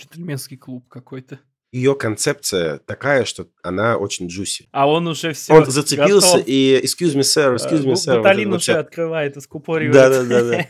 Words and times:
Джентльменский 0.00 0.56
клуб 0.56 0.88
какой-то. 0.88 1.40
Ее 1.72 1.94
концепция 1.94 2.78
такая, 2.78 3.26
что 3.26 3.48
она 3.62 3.98
очень 3.98 4.28
джуси. 4.28 4.66
А 4.72 4.88
он 4.88 5.06
уже 5.06 5.34
все 5.34 5.52
Он 5.52 5.66
зацепился 5.66 6.38
и 6.38 6.80
excuse 6.82 7.14
me, 7.14 7.20
sir, 7.20 7.54
excuse 7.54 7.84
me, 7.84 7.92
sir. 7.92 8.16
Буталин 8.16 8.50
вот 8.50 8.60
уже 8.62 8.72
открывает 8.72 9.36
и 9.36 9.40
скупоривает. 9.40 9.92
Да, 9.92 10.08
да, 10.08 10.24
да, 10.24 10.44
да. 10.44 10.66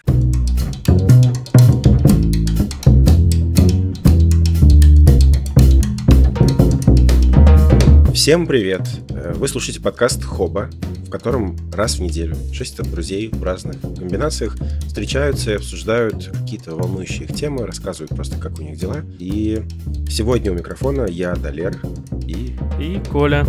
Всем 8.12 8.48
привет! 8.48 8.82
Э, 9.10 9.32
Вы 9.34 9.46
слушаете 9.46 9.80
подкаст 9.80 10.24
Хоба, 10.24 10.68
в 11.10 11.12
котором 11.12 11.56
раз 11.72 11.96
в 11.96 12.02
неделю 12.02 12.36
шестеро 12.52 12.86
друзей 12.86 13.30
в 13.32 13.42
разных 13.42 13.80
комбинациях 13.80 14.56
встречаются 14.86 15.50
и 15.50 15.54
обсуждают 15.54 16.30
какие-то 16.32 16.76
волнующие 16.76 17.24
их 17.24 17.34
темы, 17.34 17.66
рассказывают 17.66 18.14
просто, 18.14 18.38
как 18.38 18.60
у 18.60 18.62
них 18.62 18.78
дела. 18.78 18.98
И 19.18 19.60
сегодня 20.08 20.52
у 20.52 20.54
микрофона 20.54 21.06
я, 21.06 21.34
Далер, 21.34 21.80
и 22.28 22.54
И 22.78 23.02
Коля. 23.10 23.44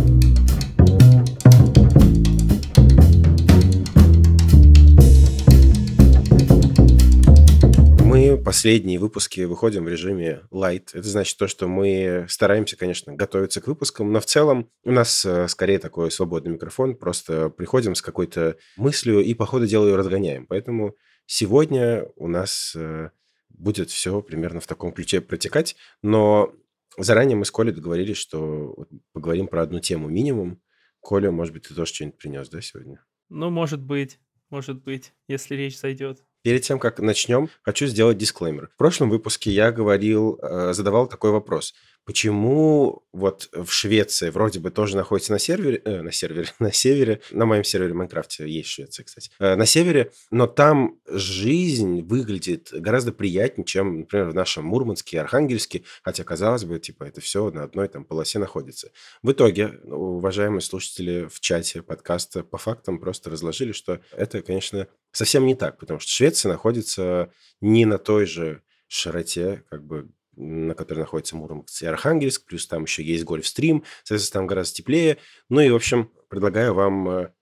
Последние 8.36 8.98
выпуски 8.98 9.40
выходим 9.40 9.84
в 9.84 9.88
режиме 9.88 10.42
light. 10.50 10.90
Это 10.92 11.08
значит 11.08 11.36
то, 11.38 11.48
что 11.48 11.68
мы 11.68 12.26
стараемся, 12.28 12.76
конечно, 12.76 13.14
готовиться 13.14 13.60
к 13.60 13.66
выпускам, 13.66 14.12
но 14.12 14.20
в 14.20 14.26
целом 14.26 14.70
у 14.84 14.92
нас 14.92 15.24
э, 15.24 15.48
скорее 15.48 15.78
такой 15.78 16.10
свободный 16.10 16.52
микрофон. 16.52 16.96
Просто 16.96 17.50
приходим 17.50 17.94
с 17.94 18.02
какой-то 18.02 18.56
мыслью 18.76 19.20
и 19.20 19.34
по 19.34 19.46
ходу 19.46 19.66
дела 19.66 19.86
ее 19.86 19.96
разгоняем. 19.96 20.46
Поэтому 20.46 20.94
сегодня 21.26 22.06
у 22.16 22.28
нас 22.28 22.74
э, 22.76 23.10
будет 23.50 23.90
все 23.90 24.22
примерно 24.22 24.60
в 24.60 24.66
таком 24.66 24.92
ключе 24.92 25.20
протекать. 25.20 25.76
Но 26.02 26.54
заранее 26.96 27.36
мы 27.36 27.44
с 27.44 27.50
Колей 27.50 27.72
договорились, 27.72 28.16
что 28.16 28.86
поговорим 29.12 29.48
про 29.48 29.62
одну 29.62 29.80
тему 29.80 30.08
минимум. 30.08 30.60
Коля, 31.00 31.30
может 31.30 31.52
быть, 31.52 31.68
ты 31.68 31.74
тоже 31.74 31.92
что-нибудь 31.92 32.18
принес, 32.18 32.48
да, 32.48 32.60
сегодня? 32.60 33.04
Ну, 33.28 33.50
может 33.50 33.82
быть, 33.82 34.20
может 34.50 34.82
быть, 34.82 35.12
если 35.28 35.54
речь 35.54 35.78
зайдет. 35.78 36.24
Перед 36.42 36.62
тем, 36.62 36.80
как 36.80 36.98
начнем, 36.98 37.48
хочу 37.62 37.86
сделать 37.86 38.18
дисклеймер. 38.18 38.68
В 38.74 38.76
прошлом 38.76 39.10
выпуске 39.10 39.52
я 39.52 39.70
говорил, 39.70 40.40
э, 40.42 40.72
задавал 40.72 41.06
такой 41.06 41.30
вопрос. 41.30 41.72
Почему 42.04 43.04
вот 43.12 43.48
в 43.52 43.70
Швеции 43.70 44.30
вроде 44.30 44.58
бы 44.58 44.70
тоже 44.70 44.96
находится 44.96 45.32
на 45.32 45.38
сервере, 45.38 45.80
э, 45.84 46.02
на 46.02 46.10
сервере, 46.10 46.48
на 46.58 46.72
севере, 46.72 47.20
на 47.30 47.46
моем 47.46 47.62
сервере 47.62 47.92
в 47.92 47.96
Майнкрафте 47.96 48.48
есть 48.48 48.70
Швеция, 48.70 49.04
кстати, 49.04 49.30
э, 49.38 49.54
на 49.54 49.66
севере, 49.66 50.10
но 50.30 50.48
там 50.48 50.98
жизнь 51.06 52.02
выглядит 52.02 52.70
гораздо 52.72 53.12
приятнее, 53.12 53.64
чем, 53.64 54.00
например, 54.00 54.30
в 54.30 54.34
нашем 54.34 54.64
Мурманске 54.64 55.16
и 55.16 55.20
Архангельске, 55.20 55.84
хотя, 56.02 56.24
казалось 56.24 56.64
бы, 56.64 56.80
типа, 56.80 57.04
это 57.04 57.20
все 57.20 57.50
на 57.50 57.62
одной 57.62 57.86
там 57.86 58.04
полосе 58.04 58.40
находится. 58.40 58.90
В 59.22 59.30
итоге, 59.30 59.68
уважаемые 59.84 60.60
слушатели 60.60 61.28
в 61.30 61.38
чате 61.38 61.82
подкаста 61.82 62.42
по 62.42 62.58
фактам 62.58 62.98
просто 62.98 63.30
разложили, 63.30 63.72
что 63.72 64.00
это, 64.10 64.42
конечно, 64.42 64.88
совсем 65.12 65.46
не 65.46 65.54
так, 65.54 65.78
потому 65.78 66.00
что 66.00 66.10
Швеция 66.10 66.50
находится 66.50 67.32
не 67.60 67.84
на 67.84 67.98
той 67.98 68.26
же 68.26 68.62
широте, 68.88 69.62
как 69.70 69.84
бы 69.84 70.10
на 70.36 70.74
которой 70.74 71.00
находится 71.00 71.36
Мурманск 71.36 71.82
и 71.82 71.86
Архангельск, 71.86 72.44
плюс 72.46 72.66
там 72.66 72.84
еще 72.84 73.02
есть 73.02 73.24
Гольфстрим, 73.24 73.84
соответственно, 74.04 74.40
там 74.40 74.46
гораздо 74.46 74.76
теплее. 74.76 75.18
Ну 75.48 75.60
и, 75.60 75.70
в 75.70 75.74
общем, 75.74 76.10
предлагаю 76.28 76.74
вам 76.74 77.08
э, 77.08 77.32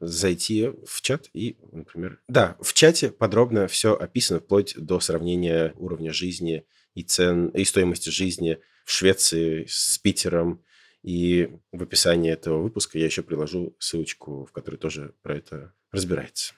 зайти 0.00 0.70
в 0.86 1.00
чат 1.02 1.28
и, 1.32 1.56
например... 1.72 2.20
Да, 2.28 2.56
в 2.60 2.72
чате 2.72 3.10
подробно 3.10 3.68
все 3.68 3.94
описано, 3.94 4.40
вплоть 4.40 4.74
до 4.76 5.00
сравнения 5.00 5.74
уровня 5.76 6.12
жизни 6.12 6.64
и 6.94 7.02
цен, 7.02 7.48
и 7.48 7.64
стоимости 7.64 8.08
жизни 8.08 8.58
в 8.84 8.90
Швеции 8.90 9.66
с 9.68 9.98
Питером. 9.98 10.64
И 11.02 11.50
в 11.72 11.82
описании 11.82 12.30
этого 12.30 12.60
выпуска 12.60 12.98
я 12.98 13.06
еще 13.06 13.22
приложу 13.22 13.74
ссылочку, 13.78 14.44
в 14.44 14.52
которой 14.52 14.76
тоже 14.76 15.14
про 15.22 15.36
это 15.36 15.72
разбирается. 15.92 16.54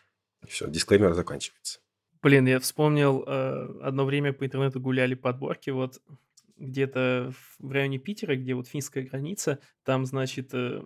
Все, 0.49 0.69
дисклеймер 0.69 1.15
заканчивается. 1.15 1.79
Блин, 2.23 2.47
я 2.47 2.61
вспомнил, 2.61 3.25
э, 3.27 3.81
одно 3.83 4.05
время 4.05 4.33
по 4.33 4.47
интернету 4.47 4.81
гуляли 4.81 5.15
подборки, 5.15 5.71
вот 5.71 6.01
где-то 6.57 7.33
в 7.59 7.71
районе 7.73 7.99
Питера, 7.99 8.37
где 8.37 8.55
вот 8.55 8.69
финская 8.69 9.03
граница, 9.03 9.59
там, 9.83 10.07
значит, 10.07 10.55
э, 10.55 10.85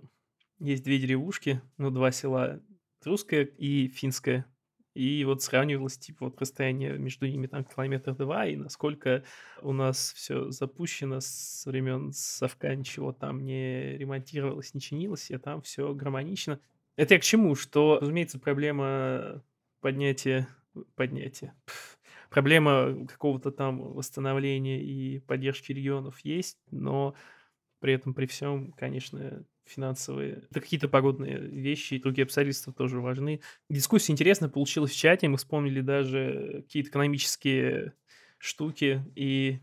есть 0.58 0.82
две 0.82 0.98
деревушки, 0.98 1.60
ну, 1.76 1.90
два 1.90 2.10
села, 2.10 2.62
русское 3.04 3.44
и 3.44 3.88
финское. 3.88 4.46
И 4.94 5.22
вот 5.26 5.42
сравнивалось, 5.42 5.98
типа, 5.98 6.24
вот 6.24 6.40
расстояние 6.40 6.96
между 6.96 7.26
ними 7.26 7.48
там 7.48 7.64
километр 7.64 8.14
два, 8.14 8.46
и 8.46 8.56
насколько 8.56 9.22
у 9.60 9.74
нас 9.74 10.14
все 10.16 10.50
запущено 10.50 11.20
с 11.20 11.66
времен 11.66 12.12
Совка, 12.14 12.74
ничего 12.74 13.12
там 13.12 13.44
не 13.44 13.98
ремонтировалось, 13.98 14.72
не 14.72 14.80
чинилось, 14.80 15.30
и 15.30 15.36
там 15.36 15.60
все 15.60 15.92
гармонично. 15.92 16.60
Это 16.96 17.12
я 17.12 17.20
к 17.20 17.24
чему? 17.24 17.54
Что, 17.56 17.98
разумеется, 18.00 18.38
проблема 18.38 19.44
поднятия... 19.82 20.48
Поднятия. 20.94 21.54
Проблема 22.30 23.06
какого-то 23.06 23.50
там 23.50 23.78
восстановления 23.78 24.82
и 24.82 25.20
поддержки 25.20 25.72
регионов 25.72 26.20
есть, 26.24 26.58
но 26.70 27.14
при 27.80 27.94
этом, 27.94 28.14
при 28.14 28.26
всем, 28.26 28.72
конечно, 28.72 29.44
финансовые, 29.64 30.44
да 30.50 30.60
какие-то 30.60 30.88
погодные 30.88 31.38
вещи 31.38 31.94
и 31.94 32.00
другие 32.00 32.24
обстоятельства 32.24 32.72
тоже 32.72 33.00
важны. 33.00 33.40
Дискуссия 33.68 34.12
интересная 34.12 34.48
получилась 34.48 34.92
в 34.92 34.96
чате, 34.96 35.28
мы 35.28 35.36
вспомнили 35.36 35.80
даже 35.80 36.62
какие-то 36.66 36.90
экономические 36.90 37.94
штуки, 38.38 39.04
и 39.14 39.60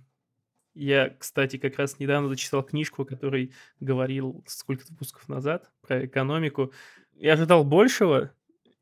я, 0.74 1.10
кстати, 1.10 1.58
как 1.58 1.78
раз 1.78 2.00
недавно 2.00 2.30
зачитал 2.30 2.64
книжку, 2.64 3.04
о 3.04 3.06
которой 3.06 3.54
говорил 3.80 4.44
сколько-то 4.48 4.92
выпусков 4.92 5.30
назад 5.30 5.72
про 5.82 6.06
экономику. 6.06 6.74
Я 7.14 7.34
ожидал 7.34 7.64
большего, 7.64 8.32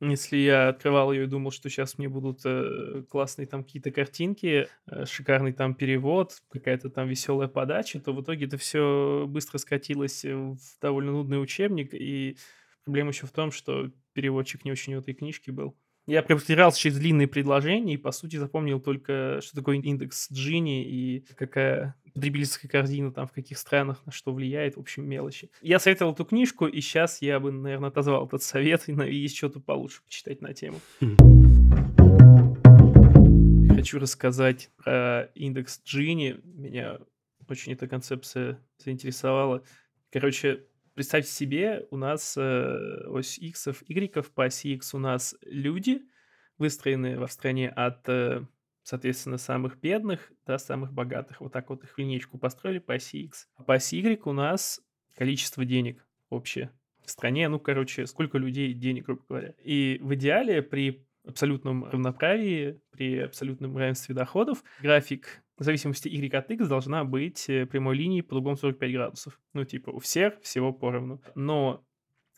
если 0.09 0.37
я 0.37 0.69
открывал 0.69 1.11
ее 1.11 1.23
и 1.23 1.27
думал, 1.27 1.51
что 1.51 1.69
сейчас 1.69 1.97
мне 1.97 2.09
будут 2.09 2.41
э, 2.43 3.03
классные 3.09 3.45
там 3.45 3.63
какие-то 3.63 3.91
картинки, 3.91 4.67
э, 4.87 5.05
шикарный 5.05 5.53
там 5.53 5.75
перевод, 5.75 6.41
какая-то 6.49 6.89
там 6.89 7.07
веселая 7.07 7.47
подача, 7.47 7.99
то 7.99 8.11
в 8.11 8.21
итоге 8.21 8.47
это 8.47 8.57
все 8.57 9.25
быстро 9.27 9.59
скатилось 9.59 10.25
в 10.25 10.57
довольно 10.81 11.11
нудный 11.11 11.41
учебник, 11.41 11.93
и 11.93 12.37
проблема 12.83 13.09
еще 13.09 13.27
в 13.27 13.31
том, 13.31 13.51
что 13.51 13.91
переводчик 14.13 14.65
не 14.65 14.71
очень 14.71 14.95
у 14.95 14.99
этой 14.99 15.13
книжки 15.13 15.51
был. 15.51 15.77
Я 16.07 16.23
протерялся 16.23 16.79
через 16.79 16.97
длинные 16.97 17.27
предложения 17.27 17.93
и, 17.93 17.97
по 17.97 18.11
сути, 18.11 18.35
запомнил 18.37 18.79
только, 18.79 19.39
что 19.43 19.55
такое 19.55 19.77
индекс 19.77 20.31
Джини 20.31 20.83
и 20.83 21.25
какая 21.35 21.95
потребительская 22.15 22.69
корзина 22.69 23.11
там 23.11 23.27
в 23.27 23.31
каких 23.31 23.57
странах 23.57 24.03
на 24.05 24.11
что 24.11 24.33
влияет, 24.33 24.77
в 24.77 24.79
общем, 24.79 25.07
мелочи. 25.07 25.51
Я 25.61 25.79
советовал 25.79 26.13
эту 26.13 26.25
книжку, 26.25 26.65
и 26.65 26.81
сейчас 26.81 27.21
я 27.21 27.39
бы, 27.39 27.51
наверное, 27.51 27.89
отозвал 27.89 28.25
этот 28.25 28.41
совет, 28.41 28.89
и 28.89 29.15
есть 29.15 29.37
что-то 29.37 29.59
получше 29.59 30.01
почитать 30.03 30.41
на 30.41 30.53
тему. 30.53 30.79
Хочу 33.75 33.99
рассказать 33.99 34.71
про 34.77 35.29
индекс 35.35 35.81
Джини. 35.85 36.39
Меня 36.43 36.97
очень 37.47 37.73
эта 37.73 37.87
концепция 37.87 38.59
заинтересовала. 38.79 39.63
Короче, 40.11 40.65
представьте 41.01 41.31
себе, 41.31 41.87
у 41.89 41.97
нас 41.97 42.37
э, 42.37 43.07
ось 43.07 43.39
X, 43.39 43.69
Y, 43.87 44.23
по 44.35 44.45
оси 44.45 44.75
X 44.75 44.93
у 44.93 44.99
нас 44.99 45.35
люди, 45.41 46.03
выстроенные 46.59 47.17
в 47.17 47.27
стране 47.31 47.69
от, 47.69 48.07
э, 48.07 48.45
соответственно, 48.83 49.39
самых 49.39 49.79
бедных 49.79 50.31
до 50.45 50.59
самых 50.59 50.93
богатых. 50.93 51.41
Вот 51.41 51.51
так 51.53 51.71
вот 51.71 51.83
их 51.83 51.97
линейку 51.97 52.37
построили 52.37 52.77
по 52.77 52.93
оси 52.93 53.23
X. 53.23 53.49
А 53.55 53.63
по 53.63 53.73
оси 53.73 53.97
Y 53.97 54.21
у 54.25 54.33
нас 54.33 54.79
количество 55.15 55.65
денег 55.65 56.05
общее 56.29 56.71
в 57.03 57.09
стране. 57.09 57.49
Ну, 57.49 57.59
короче, 57.59 58.05
сколько 58.05 58.37
людей 58.37 58.71
денег, 58.73 59.05
грубо 59.05 59.23
говоря. 59.27 59.55
И 59.63 59.97
в 60.03 60.13
идеале 60.13 60.61
при 60.61 61.07
абсолютном 61.25 61.85
равноправии, 61.85 62.79
при 62.91 63.17
абсолютном 63.17 63.75
равенстве 63.75 64.13
доходов, 64.13 64.63
график 64.83 65.41
зависимости 65.63 66.07
y 66.07 66.33
от 66.33 66.49
x 66.49 66.67
должна 66.67 67.03
быть 67.03 67.49
э, 67.49 67.65
прямой 67.65 67.95
линией 67.95 68.21
по 68.21 68.35
углом 68.35 68.57
45 68.57 68.91
градусов. 68.93 69.39
Ну, 69.53 69.63
типа, 69.63 69.89
у 69.89 69.99
всех 69.99 70.39
всего 70.41 70.73
поровну. 70.73 71.21
Но 71.35 71.83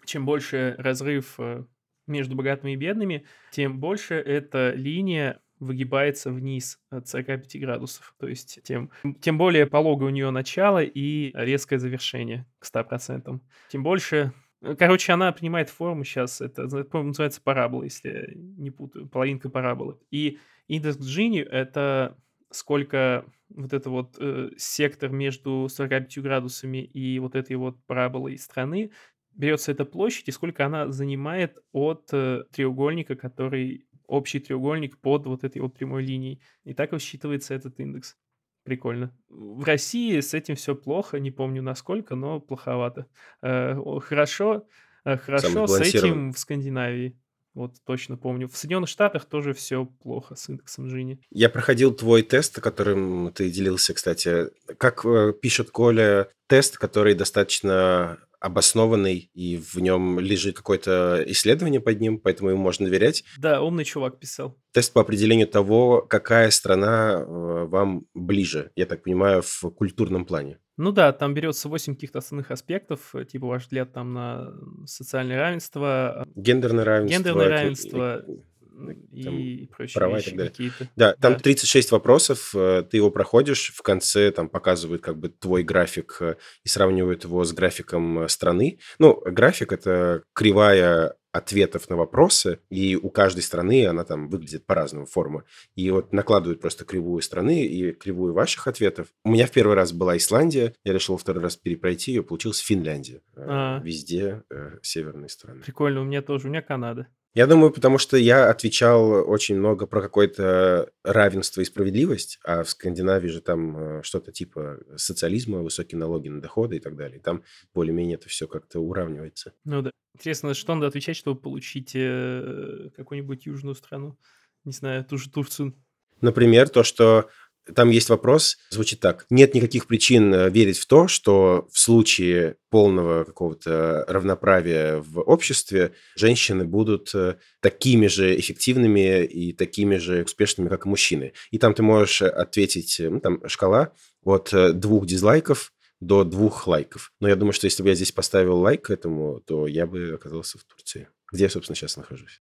чем 0.05 0.25
больше 0.25 0.75
разрыв 0.77 1.35
э, 1.39 1.65
между 2.07 2.35
богатыми 2.35 2.71
и 2.71 2.75
бедными, 2.75 3.25
тем 3.51 3.79
больше 3.79 4.15
эта 4.15 4.73
линия 4.75 5.41
выгибается 5.59 6.31
вниз 6.31 6.79
от 6.89 7.07
45 7.07 7.59
градусов. 7.61 8.13
То 8.19 8.27
есть 8.27 8.59
тем, 8.63 8.91
тем 9.21 9.37
более 9.37 9.65
пологое 9.65 10.07
у 10.07 10.11
нее 10.11 10.29
начало 10.29 10.83
и 10.83 11.31
резкое 11.33 11.79
завершение 11.79 12.45
к 12.59 12.65
100%. 12.65 13.39
Тем 13.69 13.83
больше 13.83 14.33
Э, 14.63 14.75
Короче, 14.75 15.13
она 15.13 15.31
принимает 15.31 15.69
форму 15.69 16.03
сейчас, 16.03 16.41
это, 16.41 16.67
по-моему, 16.67 17.09
называется 17.09 17.41
парабола, 17.41 17.83
если 17.83 18.33
не 18.35 18.71
путаю, 18.71 19.07
половинка 19.07 19.49
параболы. 19.49 19.99
И 20.09 20.39
индекс 20.67 20.97
Джини– 20.97 21.41
это 21.41 22.17
сколько 22.53 23.25
вот 23.49 23.73
это 23.73 23.89
вот 23.89 24.17
э, 24.19 24.49
сектор 24.57 25.09
между 25.11 25.67
45 25.69 26.19
градусами 26.19 26.83
и 26.83 27.19
вот 27.19 27.35
этой 27.35 27.55
вот 27.55 27.77
параболой 27.85 28.37
страны, 28.37 28.91
берется 29.35 29.71
эта 29.71 29.85
площадь 29.85 30.27
и 30.27 30.31
сколько 30.31 30.65
она 30.65 30.91
занимает 30.91 31.57
от 31.71 32.09
э, 32.13 32.43
треугольника, 32.51 33.15
который 33.15 33.85
общий 34.07 34.39
треугольник 34.39 34.97
под 34.99 35.25
вот 35.27 35.43
этой 35.43 35.61
вот 35.61 35.73
прямой 35.73 36.03
линией. 36.03 36.41
И 36.63 36.73
так 36.73 36.91
высчитывается 36.91 37.53
этот 37.53 37.79
индекс. 37.79 38.17
Прикольно. 38.63 39.11
В 39.27 39.63
России 39.65 40.19
с 40.19 40.33
этим 40.33 40.55
все 40.55 40.75
плохо, 40.75 41.19
не 41.19 41.31
помню 41.31 41.61
насколько, 41.61 42.15
но 42.15 42.39
плоховато. 42.39 43.07
Э, 43.41 43.75
хорошо, 44.01 44.67
э, 45.03 45.17
хорошо 45.17 45.67
с 45.67 45.81
этим 45.81 46.31
в 46.31 46.39
Скандинавии. 46.39 47.17
Вот 47.53 47.75
точно 47.85 48.17
помню. 48.17 48.47
В 48.47 48.57
Соединенных 48.57 48.89
Штатах 48.89 49.25
тоже 49.25 49.53
все 49.53 49.85
плохо 49.85 50.35
с 50.35 50.49
индексом 50.49 50.89
Жини. 50.89 51.19
Я 51.29 51.49
проходил 51.49 51.93
твой 51.93 52.23
тест, 52.23 52.59
которым 52.59 53.31
ты 53.33 53.49
делился, 53.49 53.93
кстати. 53.93 54.47
Как 54.77 55.05
э, 55.05 55.33
пишет 55.39 55.69
Коля, 55.69 56.29
тест, 56.47 56.77
который 56.77 57.13
достаточно 57.13 58.17
обоснованный, 58.43 59.29
и 59.33 59.55
в 59.57 59.79
нем 59.79 60.19
лежит 60.19 60.57
какое-то 60.57 61.23
исследование 61.27 61.79
под 61.79 62.01
ним, 62.01 62.19
поэтому 62.19 62.49
ему 62.49 62.61
можно 62.61 62.85
доверять. 62.85 63.23
Да, 63.37 63.61
умный 63.61 63.85
чувак 63.85 64.19
писал. 64.19 64.57
Тест 64.73 64.91
по 64.91 64.99
определению 65.01 65.47
того, 65.47 66.01
какая 66.01 66.49
страна 66.51 67.21
э, 67.21 67.65
вам 67.65 68.05
ближе, 68.13 68.71
я 68.75 68.85
так 68.85 69.01
понимаю, 69.03 69.41
в 69.43 69.61
культурном 69.71 70.25
плане. 70.25 70.59
Ну 70.75 70.91
да, 70.91 71.13
там 71.13 71.33
берется 71.33 71.69
8 71.69 71.93
каких-то 71.95 72.19
основных 72.19 72.51
аспектов, 72.51 73.15
э, 73.15 73.23
типа 73.23 73.45
ваш 73.47 73.63
взгляд 73.63 73.93
там 73.93 74.13
на 74.13 74.51
социальное 74.85 75.37
равенство, 75.39 76.27
Гендерное 76.35 76.83
равенство. 76.83 77.17
гендерное 77.17 78.19
к- 78.21 78.25
равенство 78.73 79.23
там 79.23 79.37
и 79.37 79.65
прочие 79.67 79.99
права 79.99 80.13
и 80.13 80.15
вещи 80.17 80.29
так 80.29 80.37
далее. 80.37 80.51
какие-то. 80.51 80.89
Да, 80.95 81.13
там 81.13 81.33
Да. 81.33 81.39
36 81.39 81.91
вопросов, 81.91 82.53
э, 82.55 82.83
ты 82.89 82.97
его 82.97 83.11
проходишь, 83.11 83.73
в 83.75 83.81
конце 83.81 84.31
там 84.31 84.49
показывают 84.49 85.01
как 85.01 85.17
бы 85.17 85.29
твой 85.29 85.63
график 85.63 86.17
э, 86.21 86.35
и 86.63 86.69
сравнивают 86.69 87.23
его 87.23 87.43
с 87.43 87.53
графиком 87.53 88.19
э, 88.19 88.29
страны. 88.29 88.79
Ну, 88.99 89.21
график– 89.25 89.71
это 89.71 90.23
кривая 90.33 91.15
ответов 91.33 91.89
на 91.89 91.97
вопросы, 91.97 92.59
и 92.69 92.95
у 92.95 93.09
каждой 93.09 93.41
страны 93.41 93.87
она 93.87 94.03
там 94.05 94.29
выглядит 94.29 94.67
по-разному, 94.67 95.07
форма. 95.07 95.43
И 95.75 95.89
вот 95.89 96.13
накладывают 96.13 96.61
просто 96.61 96.85
кривую 96.85 97.21
страны 97.23 97.65
и 97.65 97.91
кривую 97.91 98.33
ваших 98.33 98.67
ответов. 98.67 99.07
У 99.25 99.31
меня 99.31 99.47
в 99.47 99.51
первый 99.51 99.75
раз 99.75 99.93
была 99.93 100.15
Исландия, 100.15 100.75
я 100.83 100.93
решил 100.93 101.15
во 101.15 101.19
второй 101.19 101.41
раз 101.41 101.57
перепройти 101.57 102.11
ее, 102.11 102.23
получилась 102.23 102.59
Финляндия. 102.59 103.21
А. 103.35 103.81
Везде 103.83 104.43
э, 104.51 104.77
северные 104.83 105.29
страны. 105.29 105.61
Прикольно, 105.61 106.01
у 106.01 106.03
меня 106.03 106.21
тоже, 106.21 106.47
у 106.47 106.49
меня 106.51 106.61
Канада. 106.61 107.07
Я 107.33 107.47
думаю, 107.47 107.71
потому 107.71 107.97
что 107.97 108.15
я 108.15 108.49
отвечал 108.49 109.27
очень 109.27 109.57
много 109.57 109.87
про 109.87 110.01
какое-то 110.01 110.91
равенство 111.03 111.61
и 111.61 111.65
справедливость, 111.65 112.39
а 112.43 112.63
в 112.63 112.69
Скандинавии 112.69 113.27
же 113.27 113.41
там 113.41 113.77
э, 113.77 114.03
что-то 114.03 114.31
типа 114.31 114.79
социализма, 114.97 115.59
высокие 115.59 115.97
налоги 115.97 116.29
на 116.29 116.41
доходы 116.41 116.77
и 116.77 116.79
так 116.79 116.95
далее. 116.95 117.19
Там 117.19 117.43
более-менее 117.73 118.15
это 118.15 118.29
все 118.29 118.47
как-то 118.47 118.79
уравнивается. 118.79 119.53
Ну 119.65 119.81
да. 119.81 119.91
Интересно, 120.13 120.53
что 120.53 120.75
надо 120.75 120.87
отвечать, 120.87 121.17
чтобы 121.17 121.41
получить 121.41 121.93
э, 121.95 122.91
какую-нибудь 122.95 123.47
южную 123.47 123.73
страну? 123.73 124.19
Не 124.63 124.71
знаю, 124.71 125.03
ту 125.03 125.17
же 125.17 125.31
Турцию. 125.31 125.75
Например, 126.21 126.69
то, 126.69 126.83
что 126.83 127.29
там 127.75 127.89
есть 127.89 128.09
вопрос, 128.09 128.57
звучит 128.69 128.99
так. 128.99 129.25
Нет 129.29 129.53
никаких 129.53 129.87
причин 129.87 130.33
э, 130.33 130.49
верить 130.49 130.77
в 130.77 130.85
то, 130.85 131.07
что 131.07 131.67
в 131.71 131.79
случае 131.79 132.57
полного 132.69 133.23
какого-то 133.23 134.05
равноправия 134.07 134.97
в 134.97 135.19
обществе 135.21 135.93
женщины 136.15 136.65
будут 136.65 137.13
э, 137.15 137.35
такими 137.61 138.07
же 138.07 138.37
эффективными 138.37 139.23
и 139.23 139.53
такими 139.53 139.97
же 139.97 140.23
успешными, 140.23 140.69
как 140.69 140.85
и 140.85 140.89
мужчины. 140.89 141.33
И 141.51 141.57
там 141.57 141.73
ты 141.73 141.83
можешь 141.83 142.21
ответить, 142.21 142.99
э, 142.99 143.09
ну, 143.09 143.19
там 143.19 143.39
шкала 143.47 143.93
от 144.23 144.53
двух 144.79 145.05
дизлайков 145.05 145.73
до 145.99 146.23
двух 146.23 146.67
лайков. 146.67 147.11
Но 147.19 147.29
я 147.29 147.35
думаю, 147.35 147.53
что 147.53 147.65
если 147.65 147.81
бы 147.81 147.89
я 147.89 147.95
здесь 147.95 148.11
поставил 148.11 148.57
лайк 148.57 148.89
этому, 148.89 149.39
то 149.39 149.67
я 149.67 149.85
бы 149.85 150.13
оказался 150.13 150.57
в 150.57 150.63
Турции, 150.65 151.07
где 151.31 151.45
я, 151.45 151.49
собственно, 151.49 151.75
сейчас 151.75 151.97
нахожусь. 151.97 152.41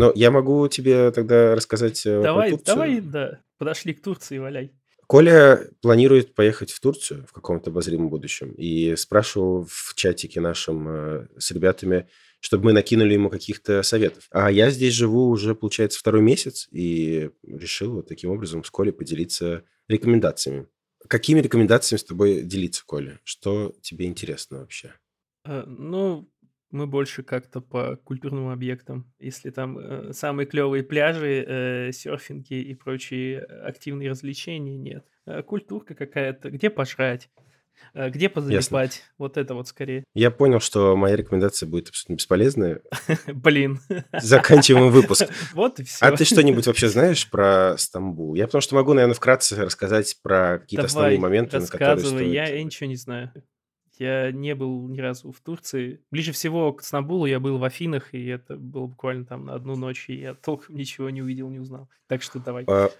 Но 0.00 0.12
я 0.14 0.30
могу 0.30 0.66
тебе 0.68 1.10
тогда 1.10 1.54
рассказать 1.54 2.04
э, 2.06 2.16
про 2.20 2.22
Давай, 2.22 2.50
Турцию. 2.50 2.66
давай, 2.66 3.00
да, 3.00 3.40
подошли 3.58 3.94
к 3.94 4.02
Турции, 4.02 4.38
валяй. 4.38 4.72
Коля 5.06 5.68
планирует 5.82 6.34
поехать 6.34 6.70
в 6.70 6.80
Турцию 6.80 7.26
в 7.26 7.32
каком-то 7.32 7.70
обозримом 7.70 8.08
будущем 8.10 8.52
и 8.52 8.94
спрашивал 8.96 9.66
в 9.68 9.94
чатике 9.96 10.40
нашем 10.40 10.88
э, 10.88 11.26
с 11.36 11.50
ребятами, 11.50 12.08
чтобы 12.38 12.66
мы 12.66 12.72
накинули 12.72 13.14
ему 13.14 13.28
каких-то 13.28 13.82
советов. 13.82 14.28
А 14.30 14.50
я 14.50 14.70
здесь 14.70 14.94
живу 14.94 15.28
уже, 15.28 15.54
получается, 15.54 15.98
второй 15.98 16.22
месяц 16.22 16.68
и 16.70 17.30
решил 17.42 17.94
вот 17.94 18.08
таким 18.08 18.30
образом 18.30 18.62
с 18.64 18.70
Колей 18.70 18.92
поделиться 18.92 19.64
рекомендациями. 19.88 20.68
Какими 21.08 21.40
рекомендациями 21.40 21.98
с 21.98 22.04
тобой 22.04 22.42
делиться, 22.42 22.84
Коля? 22.86 23.18
Что 23.24 23.74
тебе 23.82 24.06
интересно 24.06 24.60
вообще? 24.60 24.94
Э, 25.44 25.64
Ну, 25.66 26.29
мы 26.70 26.86
больше 26.86 27.22
как-то 27.22 27.60
по 27.60 27.96
культурным 27.96 28.48
объектам. 28.48 29.12
Если 29.18 29.50
там 29.50 29.78
э, 29.78 30.12
самые 30.12 30.46
клевые 30.46 30.82
пляжи, 30.82 31.44
э, 31.46 31.92
серфинги 31.92 32.54
и 32.54 32.74
прочие 32.74 33.40
активные 33.40 34.10
развлечения, 34.10 34.76
нет. 34.76 35.04
Э, 35.26 35.42
Культурка 35.42 35.94
какая-то, 35.94 36.50
где 36.50 36.70
пожрать, 36.70 37.28
э, 37.94 38.10
где 38.10 38.28
позалипать, 38.28 39.02
вот 39.18 39.36
это 39.36 39.54
вот 39.54 39.66
скорее. 39.68 40.04
Я 40.14 40.30
понял, 40.30 40.60
что 40.60 40.96
моя 40.96 41.16
рекомендация 41.16 41.68
будет 41.68 41.88
абсолютно 41.88 42.14
бесполезная. 42.14 42.82
Блин. 43.26 43.80
Заканчиваем 44.12 44.90
выпуск. 44.90 45.28
Вот 45.54 45.80
и 45.80 45.84
все. 45.84 46.06
А 46.06 46.16
ты 46.16 46.24
что-нибудь 46.24 46.66
вообще 46.66 46.88
знаешь 46.88 47.28
про 47.28 47.76
Стамбул? 47.76 48.34
Я 48.34 48.46
потому 48.46 48.62
что 48.62 48.76
могу, 48.76 48.92
наверное, 48.92 49.14
вкратце 49.14 49.64
рассказать 49.64 50.16
про 50.22 50.60
какие-то 50.60 50.86
основные 50.86 51.18
моменты, 51.18 51.58
на 51.58 51.66
которые 51.66 52.06
стоит... 52.06 52.32
Я 52.32 52.62
ничего 52.62 52.88
не 52.88 52.96
знаю. 52.96 53.32
Я 54.00 54.32
не 54.32 54.54
был 54.54 54.88
ни 54.88 54.98
разу 54.98 55.30
в 55.30 55.40
Турции. 55.40 56.00
Ближе 56.10 56.32
всего 56.32 56.72
к 56.72 56.82
Стамбулу 56.82 57.26
я 57.26 57.38
был 57.38 57.58
в 57.58 57.64
Афинах, 57.64 58.14
и 58.14 58.26
это 58.28 58.56
было 58.56 58.86
буквально 58.86 59.26
там 59.26 59.44
на 59.44 59.54
одну 59.54 59.76
ночь, 59.76 60.06
и 60.08 60.14
я 60.14 60.32
толком 60.32 60.74
ничего 60.76 61.10
не 61.10 61.20
увидел, 61.20 61.50
не 61.50 61.58
узнал. 61.58 61.86
Так 62.08 62.22
что 62.22 62.38
давай. 62.38 62.64
А, 62.66 62.90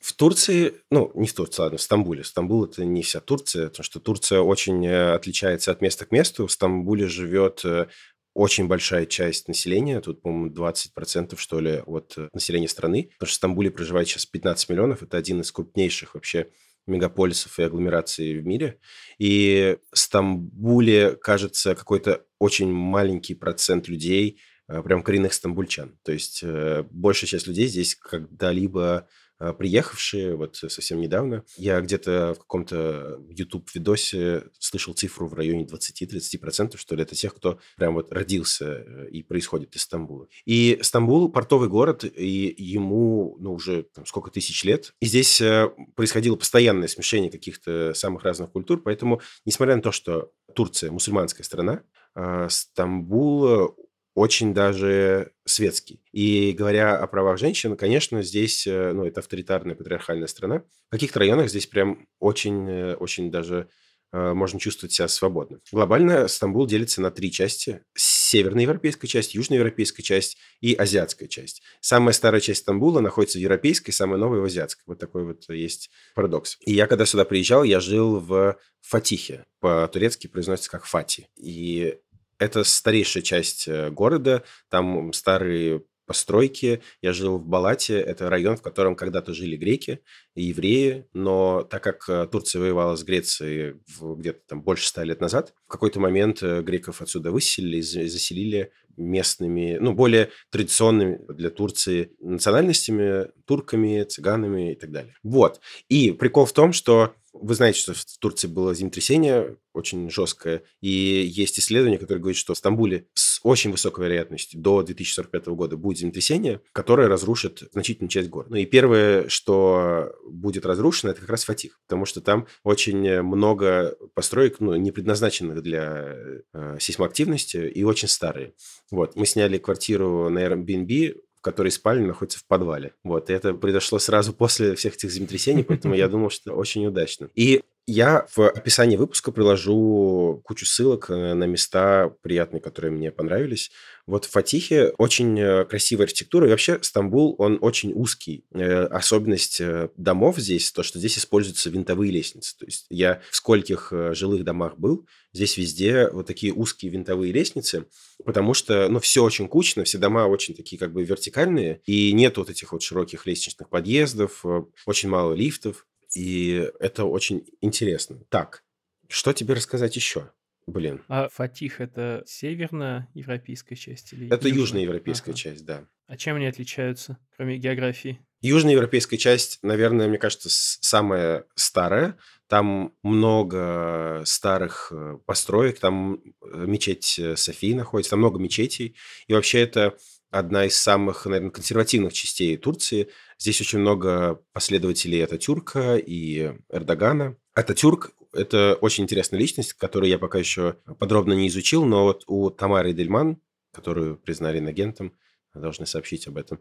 В 0.00 0.12
Турции, 0.12 0.74
ну, 0.90 1.10
не 1.14 1.26
в 1.26 1.32
Турции, 1.32 1.62
ладно, 1.62 1.78
в 1.78 1.82
Стамбуле. 1.82 2.24
Стамбул– 2.24 2.64
это 2.66 2.84
не 2.84 3.02
вся 3.02 3.20
Турция, 3.20 3.68
потому 3.68 3.84
что 3.84 4.00
Турция 4.00 4.40
очень 4.40 4.86
э, 4.86 5.14
отличается 5.14 5.72
от 5.72 5.80
места 5.80 6.04
к 6.04 6.12
месту. 6.12 6.46
В 6.46 6.52
Стамбуле 6.52 7.06
живет 7.06 7.62
э, 7.64 7.86
очень 8.34 8.68
большая 8.68 9.06
часть 9.06 9.48
населения, 9.48 10.00
тут, 10.00 10.20
по-моему, 10.20 10.52
20% 10.52 11.36
что 11.38 11.60
ли 11.60 11.82
от 11.86 12.14
э, 12.18 12.28
населения 12.34 12.68
страны, 12.68 13.10
потому 13.18 13.28
что 13.28 13.34
в 13.34 13.36
Стамбуле 13.36 13.70
проживает 13.70 14.08
сейчас 14.08 14.26
15 14.26 14.68
миллионов, 14.68 15.02
это 15.02 15.16
один 15.16 15.40
из 15.40 15.50
крупнейших 15.50 16.14
вообще 16.14 16.50
мегаполисов 16.86 17.58
и 17.58 17.62
агломераций 17.62 18.38
в 18.38 18.46
мире. 18.46 18.78
И 19.18 19.76
в 19.92 19.98
Стамбуле, 19.98 21.16
кажется, 21.16 21.74
какой-то 21.74 22.24
очень 22.38 22.72
маленький 22.72 23.34
процент 23.34 23.88
людей, 23.88 24.40
э, 24.68 24.82
прям 24.82 25.02
коренных 25.02 25.32
стамбульчан. 25.32 25.98
То 26.02 26.12
есть 26.12 26.40
э, 26.42 26.84
большая 26.90 27.28
часть 27.28 27.46
людей 27.46 27.66
здесь 27.66 27.94
когда-либо 27.94 29.08
приехавшие, 29.58 30.36
вот 30.36 30.56
совсем 30.56 31.00
недавно. 31.00 31.44
Я 31.56 31.80
где-то 31.80 32.34
в 32.34 32.38
каком-то 32.38 33.20
YouTube-видосе 33.28 34.44
слышал 34.58 34.94
цифру 34.94 35.26
в 35.26 35.34
районе 35.34 35.64
20-30%, 35.64 36.76
что 36.76 36.94
ли, 36.94 37.02
это 37.02 37.14
тех, 37.14 37.34
кто 37.34 37.58
прям 37.76 37.94
вот 37.94 38.12
родился 38.12 38.84
э, 38.86 39.08
и 39.10 39.22
происходит 39.22 39.74
из 39.76 39.82
Стамбула. 39.82 40.28
И 40.44 40.78
Стамбул– 40.82 41.30
портовый 41.32 41.68
город, 41.68 42.04
и 42.04 42.54
ему, 42.58 43.36
ну, 43.40 43.54
уже 43.54 43.84
там, 43.94 44.06
сколько 44.06 44.30
тысяч 44.30 44.64
лет. 44.64 44.92
И 45.00 45.06
здесь 45.06 45.40
э, 45.40 45.70
происходило 45.96 46.36
постоянное 46.36 46.88
смешение 46.88 47.30
каких-то 47.30 47.94
самых 47.94 48.24
разных 48.24 48.50
культур, 48.52 48.82
поэтому, 48.82 49.20
несмотря 49.44 49.76
на 49.76 49.82
то, 49.82 49.92
что 49.92 50.32
Турция– 50.54 50.90
мусульманская 50.92 51.44
страна, 51.44 51.82
э, 52.14 52.46
Стамбул 52.50 53.76
очень 54.20 54.52
даже 54.52 55.32
светский. 55.46 56.02
И 56.12 56.52
говоря 56.52 56.94
о 56.94 57.06
правах 57.06 57.38
женщин, 57.38 57.74
конечно, 57.74 58.22
здесь, 58.22 58.66
э, 58.66 58.92
ну, 58.92 59.06
это 59.06 59.20
авторитарная 59.20 59.74
патриархальная 59.74 60.26
страна. 60.26 60.62
В 60.88 60.90
каких-то 60.90 61.20
районах 61.20 61.48
здесь 61.48 61.66
прям 61.66 62.06
очень, 62.18 62.68
э, 62.68 62.94
очень 62.96 63.30
даже 63.30 63.70
э, 64.12 64.34
можно 64.34 64.60
чувствовать 64.60 64.92
себя 64.92 65.08
свободно. 65.08 65.60
Глобально 65.72 66.28
Стамбул 66.28 66.66
делится 66.66 67.00
на 67.00 67.10
три 67.10 67.32
части. 67.32 67.80
Северноевропейская 67.94 69.08
часть, 69.08 69.34
южноевропейская 69.34 70.04
часть 70.04 70.36
и 70.60 70.74
азиатская 70.74 71.26
часть. 71.26 71.62
Самая 71.80 72.12
старая 72.12 72.42
часть 72.42 72.60
Стамбула 72.60 73.00
находится 73.00 73.38
в 73.38 73.40
европейской, 73.40 73.92
самая 73.92 74.18
новая 74.18 74.40
в 74.40 74.44
азиатской. 74.44 74.82
Вот 74.86 74.98
такой 74.98 75.24
вот 75.24 75.48
есть 75.48 75.88
парадокс. 76.14 76.58
И 76.66 76.74
я, 76.74 76.86
когда 76.86 77.06
сюда 77.06 77.24
приезжал, 77.24 77.64
я 77.64 77.80
жил 77.80 78.20
в 78.20 78.58
Фатихе. 78.82 79.44
По-турецки 79.60 80.26
произносится 80.26 80.70
как 80.70 80.84
Фати. 80.84 81.28
И 81.36 81.96
это 82.40 82.64
старейшая 82.64 83.22
часть 83.22 83.68
э, 83.68 83.90
города, 83.90 84.42
там 84.68 85.12
старые 85.12 85.84
постройки. 86.06 86.82
Я 87.02 87.12
жил 87.12 87.38
в 87.38 87.46
Балате, 87.46 88.00
это 88.00 88.28
район, 88.28 88.56
в 88.56 88.62
котором 88.62 88.96
когда-то 88.96 89.32
жили 89.32 89.56
греки 89.56 90.00
и 90.34 90.42
евреи, 90.42 91.06
но 91.12 91.62
так 91.62 91.84
как 91.84 92.08
э, 92.08 92.26
Турция 92.26 92.60
воевала 92.60 92.96
с 92.96 93.04
Грецией 93.04 93.76
где-то 94.00 94.40
там 94.48 94.62
больше 94.62 94.88
ста 94.88 95.04
лет 95.04 95.20
назад, 95.20 95.54
в 95.66 95.68
какой-то 95.68 96.00
момент 96.00 96.42
э, 96.42 96.62
греков 96.62 97.00
отсюда 97.00 97.30
выселили 97.30 97.76
и 97.76 97.82
за- 97.82 98.08
заселили 98.08 98.72
местными, 98.96 99.78
ну, 99.80 99.92
более 99.92 100.30
традиционными 100.50 101.20
для 101.28 101.50
Турции 101.50 102.12
национальностями, 102.18 103.28
турками, 103.46 104.02
цыганами 104.02 104.72
и 104.72 104.74
так 104.74 104.90
далее. 104.90 105.14
Вот. 105.22 105.60
И 105.88 106.10
прикол 106.10 106.44
в 106.44 106.52
том, 106.52 106.72
что 106.72 107.14
Вы 107.40 107.54
знаете, 107.54 107.78
что 107.78 107.94
в 107.94 108.04
Турции 108.18 108.48
было 108.48 108.74
землетрясение 108.74 109.56
очень 109.72 110.10
жесткое, 110.10 110.62
и 110.80 110.88
есть 110.90 111.58
исследование, 111.58 111.98
которое 111.98 112.20
говорит, 112.20 112.36
что 112.36 112.54
в 112.54 112.58
Стамбуле 112.58 113.06
с 113.14 113.40
очень 113.42 113.70
высокой 113.70 114.04
вероятностью 114.04 114.60
до 114.60 114.82
2045 114.82 115.46
года 115.48 115.76
будет 115.76 115.98
землетрясение, 115.98 116.60
которое 116.72 117.08
разрушит 117.08 117.62
значительную 117.72 118.10
часть 118.10 118.28
города. 118.28 118.50
Ну 118.50 118.56
и 118.56 118.66
первое, 118.66 119.28
что 119.28 120.12
будет 120.24 120.66
разрушено, 120.66 121.12
это 121.12 121.20
как 121.20 121.30
раз 121.30 121.44
Фатих, 121.44 121.80
потому 121.86 122.04
что 122.04 122.20
там 122.20 122.46
очень 122.64 123.22
много 123.22 123.96
построек, 124.14 124.60
ну, 124.60 124.74
не 124.74 124.90
предназначенных 124.90 125.62
для 125.62 126.16
э, 126.52 126.76
сейсмоактивности 126.80 127.56
и 127.56 127.82
очень 127.84 128.08
старые. 128.08 128.54
Вот, 128.90 129.16
мы 129.16 129.26
сняли 129.26 129.58
квартиру 129.58 130.28
на 130.28 130.40
Airbnb 130.40 131.16
в 131.40 131.42
которой 131.42 131.70
спальня 131.70 132.06
находится 132.06 132.38
в 132.38 132.44
подвале. 132.44 132.92
Вот, 133.02 133.30
и 133.30 133.32
это 133.32 133.54
произошло 133.54 133.98
сразу 133.98 134.34
после 134.34 134.74
всех 134.74 134.94
этих 134.94 135.10
землетрясений, 135.10 135.64
поэтому 135.64 135.94
я 135.94 136.06
думал, 136.08 136.28
что 136.28 136.52
очень 136.52 136.86
удачно. 136.86 137.30
И 137.34 137.62
я 137.90 138.26
в 138.34 138.48
описании 138.48 138.96
выпуска 138.96 139.32
приложу 139.32 140.40
кучу 140.44 140.64
ссылок 140.64 141.10
э, 141.10 141.34
на 141.34 141.44
места 141.44 142.14
приятные, 142.22 142.60
которые 142.60 142.92
мне 142.92 143.10
понравились. 143.10 143.70
Вот 144.06 144.24
в 144.24 144.30
Фатихе 144.30 144.90
очень 144.98 145.38
э, 145.38 145.64
красивая 145.64 146.04
архитектура. 146.04 146.46
И 146.46 146.50
вообще 146.50 146.78
Стамбул, 146.82 147.34
он 147.38 147.58
очень 147.60 147.92
узкий. 147.92 148.44
Э, 148.52 148.84
особенность 148.84 149.60
домов 149.96 150.38
здесь, 150.38 150.70
то, 150.70 150.82
что 150.82 150.98
здесь 150.98 151.18
используются 151.18 151.68
винтовые 151.68 152.12
лестницы. 152.12 152.56
То 152.56 152.66
есть 152.66 152.86
я 152.90 153.20
в 153.30 153.36
скольких 153.36 153.92
жилых 154.12 154.44
домах 154.44 154.78
был, 154.78 155.06
здесь 155.32 155.56
везде 155.56 156.08
вот 156.10 156.26
такие 156.26 156.52
узкие 156.52 156.92
винтовые 156.92 157.32
лестницы, 157.32 157.86
потому 158.24 158.54
что, 158.54 158.88
ну, 158.88 159.00
все 159.00 159.24
очень 159.24 159.48
кучно, 159.48 159.84
все 159.84 159.98
дома 159.98 160.26
очень 160.26 160.54
такие 160.54 160.78
как 160.78 160.92
бы 160.92 161.02
вертикальные, 161.02 161.80
и 161.86 162.12
нет 162.12 162.36
вот 162.36 162.50
этих 162.50 162.72
вот 162.72 162.82
широких 162.82 163.26
лестничных 163.26 163.68
подъездов, 163.68 164.44
очень 164.86 165.08
мало 165.08 165.34
лифтов. 165.34 165.86
И 166.14 166.70
это 166.80 167.04
очень 167.04 167.46
интересно. 167.60 168.18
Так, 168.28 168.64
что 169.08 169.32
тебе 169.32 169.54
рассказать 169.54 169.96
еще? 169.96 170.30
Блин. 170.66 171.02
А 171.08 171.28
Фатих 171.28 171.80
это 171.80 172.22
северноевропейская 172.26 173.76
часть 173.76 174.12
или 174.12 174.32
Это 174.32 174.48
южноевропейская 174.48 175.32
ага. 175.32 175.40
часть, 175.40 175.64
да. 175.64 175.86
А 176.06 176.16
чем 176.16 176.36
они 176.36 176.46
отличаются, 176.46 177.18
кроме 177.36 177.56
географии? 177.56 178.20
Южноевропейская 178.40 179.18
часть, 179.18 179.58
наверное, 179.62 180.08
мне 180.08 180.18
кажется, 180.18 180.48
самая 180.50 181.44
старая. 181.54 182.16
Там 182.46 182.94
много 183.02 184.22
старых 184.24 184.92
э, 184.92 185.18
построек, 185.24 185.78
там 185.78 186.14
э, 186.42 186.64
мечеть 186.66 187.18
э, 187.18 187.36
Софии 187.36 187.74
находится, 187.74 188.10
там 188.10 188.20
много 188.20 188.40
мечетей. 188.40 188.96
И 189.28 189.34
вообще 189.34 189.60
это 189.60 189.96
одна 190.30 190.66
из 190.66 190.76
самых, 190.76 191.26
наверное, 191.26 191.50
консервативных 191.50 192.12
частей 192.12 192.56
Турции. 192.56 193.08
Здесь 193.38 193.60
очень 193.60 193.80
много 193.80 194.40
последователей 194.52 195.24
Ататюрка 195.24 195.96
и 195.96 196.52
Эрдогана. 196.68 197.36
Ататюрк– 197.54 198.12
это 198.32 198.76
очень 198.80 199.04
интересная 199.04 199.40
личность, 199.40 199.72
которую 199.74 200.10
я 200.10 200.18
пока 200.18 200.38
еще 200.38 200.76
подробно 200.98 201.32
не 201.32 201.48
изучил, 201.48 201.84
но 201.84 202.04
вот 202.04 202.24
у 202.26 202.50
Тамары 202.50 202.92
Дельман, 202.92 203.40
которую 203.72 204.16
признали 204.16 204.58
инагентом, 204.58 205.12
должны 205.54 205.86
сообщить 205.86 206.26
об 206.28 206.36
этом. 206.36 206.60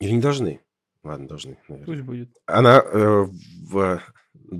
Или 0.00 0.12
не 0.12 0.20
должны? 0.20 0.60
Ладно, 1.02 1.28
должны, 1.28 1.58
наверное. 1.68 1.86
Пусть 1.86 2.06
будет. 2.06 2.36
Она 2.46 2.80
э, 2.80 3.26
в 3.62 4.02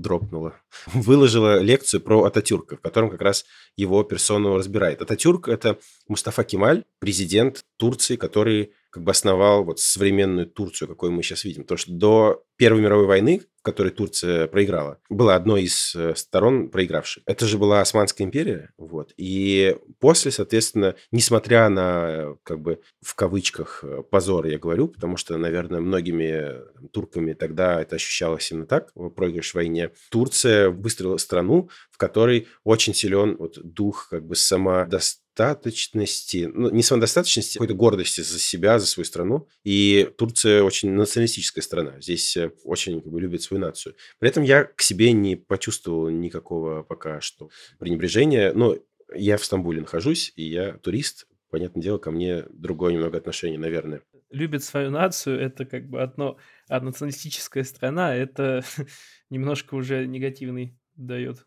дропнула, 0.01 0.55
выложила 0.87 1.59
лекцию 1.59 2.01
про 2.01 2.23
Ататюрка, 2.23 2.77
в 2.77 2.81
котором 2.81 3.09
как 3.09 3.21
раз 3.21 3.45
его 3.75 4.03
персону 4.03 4.57
разбирает. 4.57 5.01
Ататюрк– 5.01 5.47
это 5.49 5.79
Мустафа 6.07 6.43
Кемаль, 6.43 6.85
президент 6.99 7.65
Турции, 7.77 8.15
который 8.15 8.73
как 8.95 9.03
бы 9.03 9.11
основал 9.11 9.65
вот 9.65 9.81
современную 9.81 10.47
Турцию, 10.47 10.87
какой 10.87 11.09
мы 11.09 11.21
сейчас 11.21 11.43
видим. 11.43 11.63
Потому 11.63 11.77
что 11.77 11.91
до 11.91 12.45
Первой 12.55 12.79
мировой 12.79 13.07
войны, 13.07 13.41
в 13.59 13.61
которой 13.61 13.89
Турция 13.91 14.47
проиграла, 14.47 15.01
была 15.09 15.35
одной 15.35 15.63
из 15.63 15.93
э, 15.97 16.15
сторон 16.15 16.69
проигравшей. 16.69 17.21
Это 17.25 17.45
же 17.45 17.57
была 17.57 17.81
Османская 17.81 18.25
империя. 18.25 18.71
Вот. 18.77 19.11
И 19.17 19.75
после, 19.99 20.31
соответственно, 20.31 20.95
несмотря 21.11 21.67
на, 21.67 22.37
как 22.43 22.61
бы, 22.61 22.79
в 23.01 23.15
кавычках, 23.15 23.83
э, 23.83 24.01
позор, 24.09 24.45
я 24.45 24.57
говорю, 24.57 24.87
потому 24.87 25.17
что, 25.17 25.37
наверное, 25.37 25.81
многими 25.81 26.61
турками 26.93 27.33
тогда 27.33 27.81
это 27.81 27.97
ощущалось 27.97 28.49
именно 28.49 28.65
так, 28.65 28.93
проигрыш 28.93 29.51
в 29.51 29.55
войне, 29.55 29.91
Турция 30.09 30.69
выстроила 30.69 31.17
страну, 31.17 31.69
в 31.91 31.97
которой 31.97 32.47
очень 32.63 32.93
силен 32.93 33.35
вот 33.35 33.59
дух 33.61 34.07
как 34.09 34.25
бы 34.25 34.37
самодостаточности 34.37 35.24
самодостаточности, 35.35 36.49
ну, 36.53 36.69
не 36.69 36.81
самодостаточности, 36.81 37.57
какой-то 37.57 37.73
гордости 37.73 38.21
за 38.21 38.39
себя, 38.39 38.79
за 38.79 38.85
свою 38.85 39.05
страну. 39.05 39.47
И 39.63 40.09
Турция 40.17 40.63
очень 40.63 40.91
националистическая 40.91 41.61
страна. 41.61 41.99
Здесь 41.99 42.37
э, 42.37 42.51
очень 42.63 43.01
как 43.01 43.11
бы, 43.11 43.19
любит 43.19 43.41
свою 43.41 43.61
нацию. 43.61 43.95
При 44.19 44.29
этом 44.29 44.43
я 44.43 44.63
к 44.63 44.81
себе 44.81 45.11
не 45.11 45.35
почувствовал 45.35 46.09
никакого 46.09 46.83
пока 46.83 47.21
что 47.21 47.49
пренебрежения. 47.79 48.53
Но 48.53 48.77
я 49.13 49.37
в 49.37 49.45
Стамбуле 49.45 49.81
нахожусь, 49.81 50.31
и 50.35 50.43
я 50.43 50.77
турист. 50.77 51.27
Понятное 51.49 51.83
дело, 51.83 51.97
ко 51.97 52.11
мне 52.11 52.43
другое 52.49 52.93
немного 52.93 53.17
отношение, 53.17 53.59
наверное. 53.59 54.01
Любит 54.31 54.63
свою 54.63 54.89
нацию, 54.89 55.39
это 55.39 55.65
как 55.65 55.87
бы 55.87 56.01
одно, 56.01 56.37
а 56.67 56.81
националистическая 56.81 57.63
страна, 57.63 58.15
это 58.15 58.63
немножко 59.29 59.75
уже 59.75 60.05
негативный 60.07 60.77
дает 60.95 61.45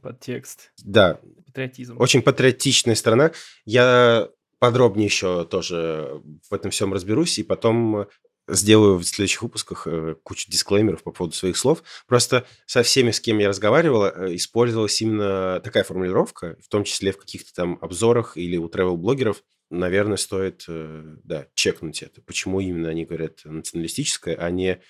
подтекст. 0.00 0.72
Да. 0.82 1.20
Патриотизм. 1.46 2.00
Очень 2.00 2.22
патриотичная 2.22 2.94
страна. 2.94 3.32
Я 3.64 4.28
подробнее 4.58 5.06
еще 5.06 5.44
тоже 5.44 6.22
в 6.48 6.54
этом 6.54 6.70
всем 6.70 6.92
разберусь, 6.92 7.38
и 7.38 7.42
потом 7.42 8.06
сделаю 8.48 8.98
в 8.98 9.04
следующих 9.04 9.42
выпусках 9.42 9.86
э, 9.86 10.16
кучу 10.22 10.50
дисклеймеров 10.50 11.02
по 11.02 11.12
поводу 11.12 11.34
своих 11.34 11.56
слов. 11.56 11.82
Просто 12.06 12.44
со 12.66 12.82
всеми, 12.82 13.10
с 13.10 13.20
кем 13.20 13.38
я 13.38 13.48
разговаривала, 13.48 14.12
э, 14.14 14.34
использовалась 14.34 15.00
именно 15.00 15.60
такая 15.62 15.84
формулировка, 15.84 16.56
в 16.62 16.68
том 16.68 16.84
числе 16.84 17.12
в 17.12 17.18
каких-то 17.18 17.52
там 17.54 17.78
обзорах 17.80 18.36
или 18.36 18.56
у 18.56 18.68
travel-блогеров. 18.68 19.42
Наверное, 19.70 20.16
стоит, 20.16 20.64
э, 20.68 21.16
да, 21.24 21.46
чекнуть 21.54 22.02
это. 22.02 22.20
Почему 22.22 22.60
именно 22.60 22.88
они 22.88 23.04
говорят 23.04 23.40
националистическое, 23.44 24.36
а 24.36 24.50
не 24.50 24.72
э, 24.72 24.80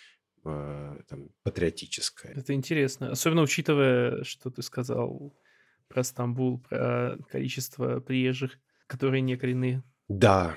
там, 0.43 1.29
патриотическое. 1.43 2.33
Это 2.33 2.53
интересно. 2.53 3.11
Особенно 3.11 3.43
учитывая, 3.43 4.25
что 4.25 4.51
ты 4.51 4.63
сказал 4.63 5.35
про 5.89 6.03
Стамбул, 6.03 6.61
про 6.61 7.17
количество 7.31 8.01
приезжих, 8.01 8.59
которые 8.87 9.21
не 9.21 9.37
коренные. 9.37 9.83
Да, 10.09 10.57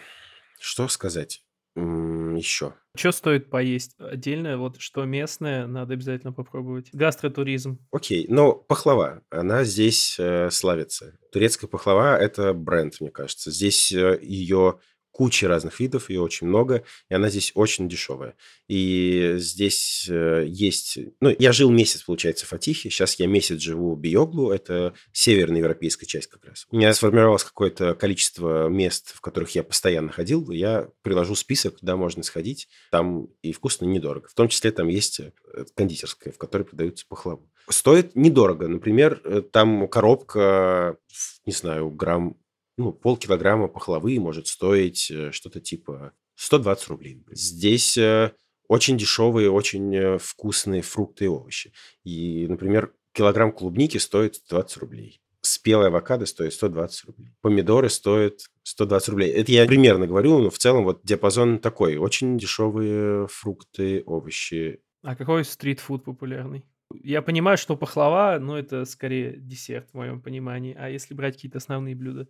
что 0.59 0.87
сказать 0.87 1.45
еще? 1.75 2.73
Что 2.95 3.11
стоит 3.11 3.49
поесть 3.49 3.95
отдельно? 3.99 4.57
Вот 4.57 4.79
что 4.79 5.03
местное, 5.03 5.67
надо 5.67 5.93
обязательно 5.93 6.31
попробовать. 6.31 6.89
Гастротуризм. 6.93 7.79
Окей, 7.91 8.25
но 8.29 8.53
пахлава, 8.53 9.23
она 9.29 9.65
здесь 9.65 10.15
э, 10.17 10.49
славится. 10.51 11.17
Турецкая 11.33 11.69
пахлава– 11.69 12.17
это 12.19 12.53
бренд, 12.53 13.01
мне 13.01 13.11
кажется. 13.11 13.51
Здесь 13.51 13.91
э, 13.91 14.17
ее 14.21 14.79
куча 15.15 15.47
разных 15.47 15.79
видов, 15.79 16.09
ее 16.09 16.19
очень 16.19 16.45
много, 16.47 16.83
и 17.09 17.13
она 17.13 17.29
здесь 17.29 17.53
очень 17.55 17.87
дешевая. 17.87 18.35
И 18.67 19.35
здесь 19.37 20.07
э, 20.09 20.43
есть... 20.45 20.99
Ну, 21.21 21.33
я 21.39 21.53
жил 21.53 21.71
месяц, 21.71 22.03
получается, 22.03 22.45
в 22.45 22.49
Фатихе, 22.49 22.89
сейчас 22.89 23.17
я 23.17 23.25
месяц 23.25 23.61
живу 23.61 23.95
в 23.95 23.99
Биоглу, 23.99 24.51
это 24.51 24.93
северноевропейская 25.13 26.05
часть 26.05 26.27
как 26.27 26.43
раз. 26.43 26.67
У 26.69 26.75
меня 26.75 26.93
сформировалось 26.93 27.45
какое-то 27.45 27.95
количество 27.95 28.67
мест, 28.67 29.15
в 29.15 29.21
которых 29.21 29.51
я 29.55 29.63
постоянно 29.63 30.11
ходил, 30.11 30.51
я 30.51 30.89
приложу 31.01 31.35
список, 31.35 31.79
куда 31.79 31.95
можно 31.95 32.21
сходить, 32.21 32.67
там 32.91 33.29
и 33.41 33.53
вкусно, 33.53 33.85
и 33.85 33.87
недорого. 33.87 34.27
В 34.27 34.33
том 34.33 34.49
числе 34.49 34.71
там 34.71 34.89
есть 34.89 35.21
э, 35.21 35.31
кондитерская, 35.75 36.33
в 36.33 36.37
которой 36.37 36.63
продаются 36.63 37.05
пахлаву. 37.07 37.49
Стоит 37.69 38.17
недорого. 38.17 38.67
Например, 38.67 39.21
э, 39.23 39.41
там 39.49 39.87
коробка, 39.87 40.97
не 41.45 41.53
знаю, 41.53 41.89
грамм 41.89 42.35
ну, 42.77 42.91
полкилограмма 42.91 43.67
пахлавы 43.67 44.19
может 44.19 44.47
стоить 44.47 45.09
э, 45.09 45.31
что-то 45.31 45.59
типа 45.59 46.13
120 46.35 46.87
рублей. 46.89 47.23
Здесь 47.31 47.97
э, 47.97 48.33
очень 48.67 48.97
дешевые, 48.97 49.49
очень 49.49 49.95
э, 49.95 50.17
вкусные 50.17 50.81
фрукты 50.81 51.25
и 51.25 51.27
овощи. 51.27 51.71
И, 52.03 52.45
например, 52.47 52.93
килограмм 53.13 53.51
клубники 53.51 53.97
стоит 53.97 54.41
20 54.49 54.77
рублей. 54.77 55.21
Спелая 55.41 55.89
авокадо 55.89 56.25
стоит 56.25 56.53
120 56.53 57.05
рублей. 57.05 57.31
Помидоры 57.41 57.89
стоят 57.89 58.39
120 58.63 59.09
рублей. 59.09 59.31
Это 59.31 59.51
я 59.51 59.65
примерно 59.67 60.07
говорю, 60.07 60.39
но 60.39 60.49
в 60.49 60.57
целом 60.57 60.83
вот 60.83 61.01
диапазон 61.03 61.59
такой. 61.59 61.97
Очень 61.97 62.37
дешевые 62.37 63.27
фрукты, 63.27 64.01
овощи. 64.05 64.81
А 65.03 65.15
какой 65.15 65.45
стритфуд 65.45 66.03
популярный? 66.03 66.65
Я 67.03 67.21
понимаю, 67.21 67.57
что 67.57 67.77
пахлава, 67.77 68.39
но 68.39 68.57
это 68.57 68.85
скорее 68.85 69.37
десерт 69.37 69.89
в 69.91 69.93
моем 69.95 70.19
понимании. 70.21 70.75
А 70.77 70.89
если 70.89 71.13
брать 71.13 71.35
какие-то 71.35 71.59
основные 71.59 71.95
блюда? 71.95 72.27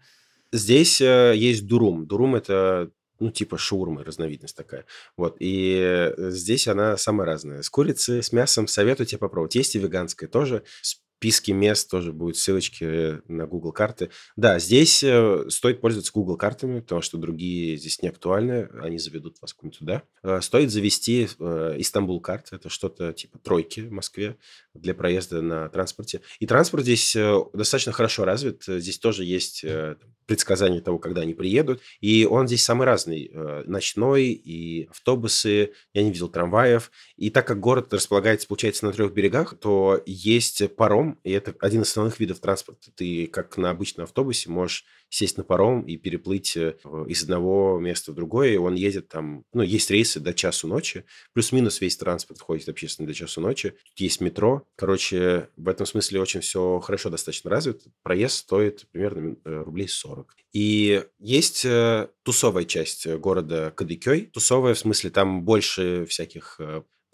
Здесь 0.56 1.02
э, 1.02 1.34
есть 1.36 1.68
дурум. 1.68 2.08
Дурум– 2.08 2.36
это 2.38 2.92
ну, 3.20 3.32
типа 3.32 3.58
шаурмы, 3.58 4.04
разновидность 4.04 4.56
такая. 4.56 4.86
Вот, 5.18 5.38
и 5.40 5.80
э, 5.82 6.32
здесь 6.32 6.68
она 6.68 6.98
самая 6.98 7.26
разная. 7.26 7.62
С 7.62 7.70
курицей, 7.70 8.22
с 8.22 8.32
мясом 8.32 8.68
советую 8.68 9.08
тебе 9.08 9.20
попробовать. 9.20 9.56
Есть 9.56 9.76
и 9.76 9.80
веганская 9.80 10.30
тоже. 10.30 10.64
С 10.82 11.02
списке 11.18 11.54
мест 11.54 11.90
тоже 11.90 12.12
будут 12.12 12.38
ссылочки 12.38 13.22
на 13.32 13.48
Google 13.48 13.72
карты. 13.72 14.10
Да, 14.36 14.60
здесь 14.60 15.02
э, 15.02 15.46
стоит 15.50 15.80
пользоваться 15.80 16.12
Google 16.14 16.36
картами, 16.36 16.82
потому 16.82 17.02
что 17.02 17.18
другие 17.18 17.78
здесь 17.78 18.02
не 18.02 18.10
актуальны, 18.10 18.70
они 18.82 19.00
заведут 19.00 19.38
вас 19.42 19.54
куда-нибудь 19.54 19.80
туда. 19.80 20.04
Э, 20.24 20.42
стоит 20.42 20.72
завести 20.72 21.28
э, 21.40 21.76
Истанбул 21.78 22.20
карт, 22.20 22.50
это 22.52 22.70
что-то 22.70 23.14
типа 23.14 23.40
тройки 23.40 23.80
в 23.80 23.92
Москве 23.92 24.38
для 24.74 24.94
проезда 24.94 25.42
на 25.42 25.70
транспорте. 25.70 26.22
И 26.40 26.48
транспорт 26.48 26.84
здесь 26.84 27.16
достаточно 27.54 27.94
хорошо 27.94 28.26
развит, 28.26 28.64
здесь 28.68 29.00
тоже 29.00 29.24
есть 29.24 29.64
предсказание 30.26 30.82
того, 30.82 31.00
когда 31.00 31.22
они 31.22 31.34
приедут. 31.34 31.82
И 32.02 32.26
он 32.26 32.48
здесь 32.48 32.64
самый 32.64 32.86
разный. 32.86 33.32
Ночной 33.66 34.26
и 34.26 34.88
автобусы. 34.88 35.72
Я 35.94 36.04
не 36.04 36.12
видел 36.12 36.30
трамваев. 36.30 36.92
И 37.16 37.30
так 37.30 37.46
как 37.46 37.60
город 37.60 37.94
располагается, 37.94 38.48
получается, 38.48 38.86
на 38.86 38.92
трех 38.92 39.14
берегах, 39.14 39.58
то 39.60 40.02
есть 40.06 40.76
паром, 40.76 41.05
и 41.24 41.32
это 41.32 41.56
один 41.60 41.82
из 41.82 41.90
основных 41.90 42.20
видов 42.20 42.40
транспорта. 42.40 42.92
Ты, 42.96 43.28
как 43.28 43.58
на 43.58 43.70
обычном 43.70 44.06
автобусе, 44.06 44.50
можешь 44.50 44.86
сесть 45.10 45.38
на 45.38 45.44
паром 45.44 45.82
и 45.82 45.98
переплыть 45.98 46.58
э, 46.58 46.76
из 47.08 47.24
одного 47.24 47.80
места 47.80 48.12
в 48.12 48.16
другое. 48.16 48.60
Он 48.60 48.76
едет 48.76 49.08
там, 49.08 49.44
ну, 49.54 49.62
есть 49.64 49.90
рейсы 49.92 50.20
до 50.20 50.34
часу 50.34 50.68
ночи. 50.68 51.06
Плюс-минус 51.34 51.82
весь 51.82 51.98
транспорт 51.98 52.42
ходит 52.42 52.70
общественный 52.70 53.08
до 53.08 53.14
часу 53.14 53.42
ночи. 53.42 53.70
Тут 53.70 54.00
есть 54.00 54.22
метро. 54.22 54.68
Короче, 54.76 55.50
в 55.56 55.70
этом 55.70 55.86
смысле 55.86 56.22
очень 56.22 56.42
все 56.42 56.80
хорошо 56.80 57.10
достаточно 57.10 57.50
развито. 57.50 57.90
Проезд 58.04 58.36
стоит 58.36 58.88
примерно 58.92 59.36
э, 59.46 59.64
рублей 59.64 59.88
40. 59.88 60.36
И 60.54 61.04
есть 61.20 61.66
э, 61.66 62.10
тусовая 62.24 62.66
часть 62.66 63.08
города 63.08 63.72
Кадыкёй. 63.76 64.30
Тусовая 64.34 64.74
в 64.74 64.80
смысле 64.80 65.10
там 65.10 65.44
больше 65.44 66.06
всяких 66.08 66.60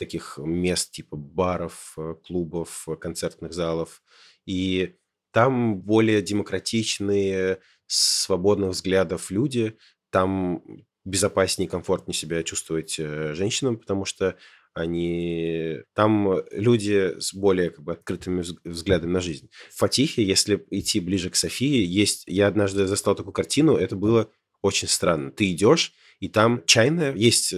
таких 0.02 0.40
мест 0.40 0.92
типа 0.92 1.16
баров, 1.16 1.94
э, 1.98 2.16
клубов, 2.26 2.88
э, 2.88 2.96
концертных 2.96 3.54
залов. 3.54 4.02
И 4.48 4.96
там 5.32 5.80
более 5.80 6.24
демократичные, 6.24 7.60
свободных 7.86 8.72
взглядов 8.72 9.30
люди. 9.30 9.78
Там 10.10 10.64
безопаснее 11.06 11.70
комфортнее 11.70 12.16
себя 12.16 12.42
чувствовать 12.42 12.96
э, 13.00 13.34
женщинам, 13.36 13.78
потому 13.78 14.06
что 14.06 14.38
они... 14.74 15.78
Там 15.94 16.42
люди 16.52 17.20
с 17.20 17.34
более 17.34 17.70
как 17.70 17.84
бы, 17.84 17.92
открытыми 17.92 18.44
взглядами 18.64 19.12
на 19.12 19.20
жизнь. 19.20 19.50
В 19.70 19.78
Фатихе, 19.78 20.24
если 20.24 20.66
идти 20.72 21.00
ближе 21.00 21.30
к 21.30 21.36
Софии, 21.36 21.84
есть... 21.84 22.24
Я 22.26 22.48
однажды 22.48 22.88
застал 22.88 23.14
такую 23.16 23.34
картину, 23.34 23.76
это 23.76 23.96
было 23.96 24.32
очень 24.64 24.88
странно. 24.88 25.32
Ты 25.32 25.52
идешь, 25.52 25.94
и 26.20 26.28
там 26.28 26.64
чайная, 26.66 27.14
есть 27.16 27.54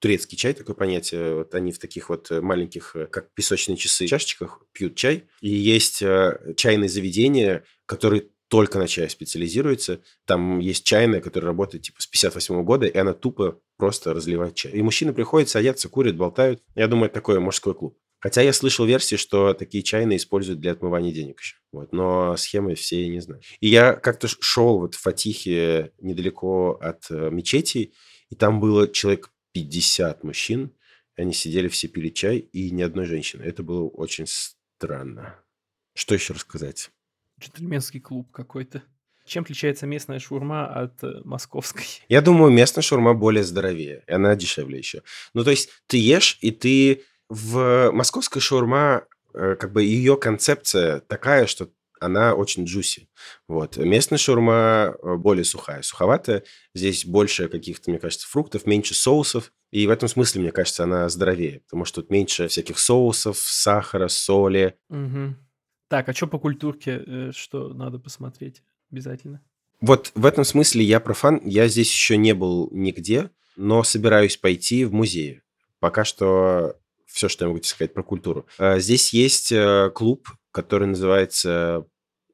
турецкий 0.00 0.36
чай, 0.36 0.54
такое 0.54 0.76
понятие. 0.76 1.36
Вот 1.36 1.54
они 1.54 1.72
в 1.72 1.78
таких 1.78 2.08
вот 2.08 2.30
э, 2.30 2.40
маленьких, 2.40 2.94
э, 2.94 3.06
как 3.06 3.32
песочные 3.34 3.76
часы, 3.76 4.06
чашечках 4.06 4.62
пьют 4.72 4.94
чай. 4.94 5.24
И 5.40 5.50
есть 5.50 6.02
э, 6.02 6.54
чайные 6.56 6.88
заведения, 6.88 7.64
которые 7.86 8.28
только 8.48 8.78
на 8.78 8.88
чай 8.88 9.10
специализируются. 9.10 10.00
Там 10.24 10.58
есть 10.58 10.84
чайная, 10.84 11.20
которая 11.20 11.48
работает 11.48 11.84
типа 11.84 12.00
с 12.00 12.06
58 12.06 12.62
года, 12.64 12.86
и 12.86 12.96
она 12.96 13.12
тупо 13.12 13.60
просто 13.76 14.14
разливает 14.14 14.54
чай. 14.54 14.72
И 14.72 14.82
мужчины 14.82 15.12
приходят, 15.12 15.48
садятся, 15.48 15.88
курят, 15.88 16.16
болтают. 16.16 16.62
Я 16.74 16.88
думаю, 16.88 17.06
это 17.06 17.14
такой 17.14 17.38
мужской 17.40 17.74
клуб. 17.74 17.98
Хотя 18.20 18.42
я 18.42 18.52
слышал 18.52 18.84
версии, 18.84 19.14
что 19.14 19.54
такие 19.54 19.84
чайные 19.84 20.16
используют 20.16 20.60
для 20.60 20.72
отмывания 20.72 21.12
денег 21.12 21.40
еще. 21.40 21.56
Вот, 21.70 21.92
но 21.92 22.36
схемы 22.36 22.74
все 22.74 23.06
не 23.08 23.20
знаю. 23.20 23.42
И 23.60 23.68
я 23.68 23.92
как-то 23.92 24.26
шел 24.28 24.80
вот 24.80 24.94
в 24.94 25.00
Фатихе 25.00 25.92
недалеко 26.00 26.78
от 26.80 27.08
мечети, 27.10 27.92
и 28.30 28.34
там 28.34 28.60
было 28.60 28.88
человек 28.88 29.30
50 29.52 30.24
мужчин, 30.24 30.72
они 31.16 31.32
сидели, 31.32 31.68
все 31.68 31.88
пили 31.88 32.10
чай, 32.10 32.38
и 32.38 32.70
ни 32.70 32.82
одной 32.82 33.06
женщины. 33.06 33.42
Это 33.42 33.62
было 33.62 33.88
очень 33.88 34.26
странно. 34.26 35.38
Что 35.94 36.14
еще 36.14 36.32
рассказать? 36.32 36.90
Джентльменский 37.40 38.00
клуб 38.00 38.30
какой-то. 38.30 38.82
Чем 39.24 39.42
отличается 39.42 39.86
местная 39.86 40.20
шурма 40.20 40.66
от 40.66 41.02
э, 41.02 41.20
московской? 41.24 41.84
Я 42.08 42.22
думаю, 42.22 42.50
местная 42.50 42.82
шурма 42.82 43.14
более 43.14 43.44
здоровее, 43.44 44.04
и 44.06 44.12
она 44.12 44.34
дешевле 44.36 44.78
еще. 44.78 45.02
Ну, 45.34 45.44
то 45.44 45.50
есть 45.50 45.70
ты 45.86 45.98
ешь, 45.98 46.38
и 46.40 46.50
ты 46.50 47.04
в 47.28 47.90
московской 47.92 48.40
шурма, 48.40 49.06
э, 49.34 49.56
как 49.56 49.72
бы 49.72 49.82
ее 49.82 50.16
концепция 50.16 51.00
такая, 51.00 51.46
что 51.46 51.70
она 52.00 52.34
очень 52.34 52.64
джуси. 52.64 53.08
Вот. 53.46 53.76
Местная 53.76 54.18
шурма 54.18 54.94
э, 55.02 55.16
более 55.16 55.44
сухая, 55.44 55.82
суховатая. 55.82 56.44
Здесь 56.74 57.04
больше 57.04 57.48
каких-то, 57.48 57.90
мне 57.90 57.98
кажется, 57.98 58.28
фруктов, 58.28 58.66
меньше 58.66 58.94
соусов. 58.94 59.52
И 59.70 59.86
в 59.86 59.90
этом 59.90 60.08
смысле, 60.08 60.42
мне 60.42 60.50
кажется, 60.50 60.84
она 60.84 61.08
здоровее, 61.08 61.60
потому 61.60 61.84
что 61.84 62.00
тут 62.00 62.10
меньше 62.10 62.48
всяких 62.48 62.78
соусов, 62.78 63.38
сахара, 63.38 64.08
соли. 64.08 64.76
Угу. 64.88 65.36
Так, 65.88 66.08
а 66.08 66.14
что 66.14 66.26
по 66.26 66.38
культурке, 66.38 67.02
э, 67.06 67.30
что 67.34 67.68
надо 67.68 67.98
посмотреть 67.98 68.62
обязательно? 68.90 69.42
Вот 69.80 70.10
в 70.14 70.26
этом 70.26 70.44
смысле 70.44 70.84
я 70.84 71.00
профан. 71.00 71.40
Я 71.44 71.68
здесь 71.68 71.92
еще 71.92 72.16
не 72.16 72.34
был 72.34 72.68
нигде, 72.72 73.30
но 73.56 73.82
собираюсь 73.82 74.36
пойти 74.36 74.84
в 74.84 74.92
музей. 74.92 75.42
Пока 75.80 76.04
что 76.04 76.76
все, 77.06 77.28
что 77.28 77.44
я 77.44 77.48
могу 77.50 77.62
сказать 77.62 77.94
про 77.94 78.02
культуру. 78.02 78.46
Э, 78.58 78.80
здесь 78.80 79.12
есть 79.12 79.52
клуб 79.94 80.28
который 80.62 80.88
называется, 80.88 81.86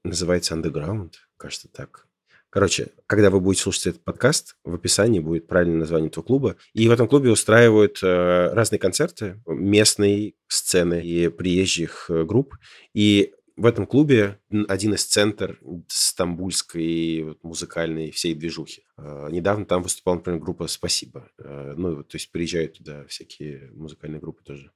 называется 0.02 0.54
Underground, 0.54 1.12
кажется 1.36 1.68
так. 1.68 2.06
Короче, 2.48 2.88
когда 3.06 3.28
вы 3.28 3.38
будете 3.38 3.64
слушать 3.64 3.88
этот 3.88 4.04
подкаст, 4.04 4.56
в 4.64 4.74
описании 4.74 5.20
будет 5.20 5.46
правильное 5.46 5.80
название 5.80 6.08
этого 6.08 6.24
клуба. 6.24 6.56
И 6.72 6.88
в 6.88 6.90
этом 6.90 7.06
клубе 7.06 7.30
устраивают 7.30 7.98
э, 8.02 8.48
разные 8.54 8.78
концерты 8.78 9.42
местной 9.46 10.36
сцены 10.48 11.04
и 11.04 11.28
приезжих 11.28 12.06
э, 12.08 12.24
групп. 12.24 12.54
И 12.94 13.34
в 13.56 13.66
этом 13.66 13.86
клубе 13.86 14.40
один 14.68 14.94
из 14.94 15.04
центр 15.04 15.60
стамбульской 15.88 17.24
вот, 17.24 17.44
музыкальной 17.44 18.10
всей 18.10 18.34
движухи. 18.34 18.84
Э, 18.96 19.28
недавно 19.30 19.66
там 19.66 19.82
выступала, 19.82 20.14
например, 20.14 20.40
группа 20.40 20.66
«Спасибо». 20.66 21.28
Э, 21.38 21.74
ну, 21.76 22.02
то 22.02 22.16
есть 22.16 22.32
приезжают 22.32 22.78
туда 22.78 23.04
всякие 23.04 23.70
музыкальные 23.72 24.20
группы 24.20 24.42
тоже. 24.42 24.70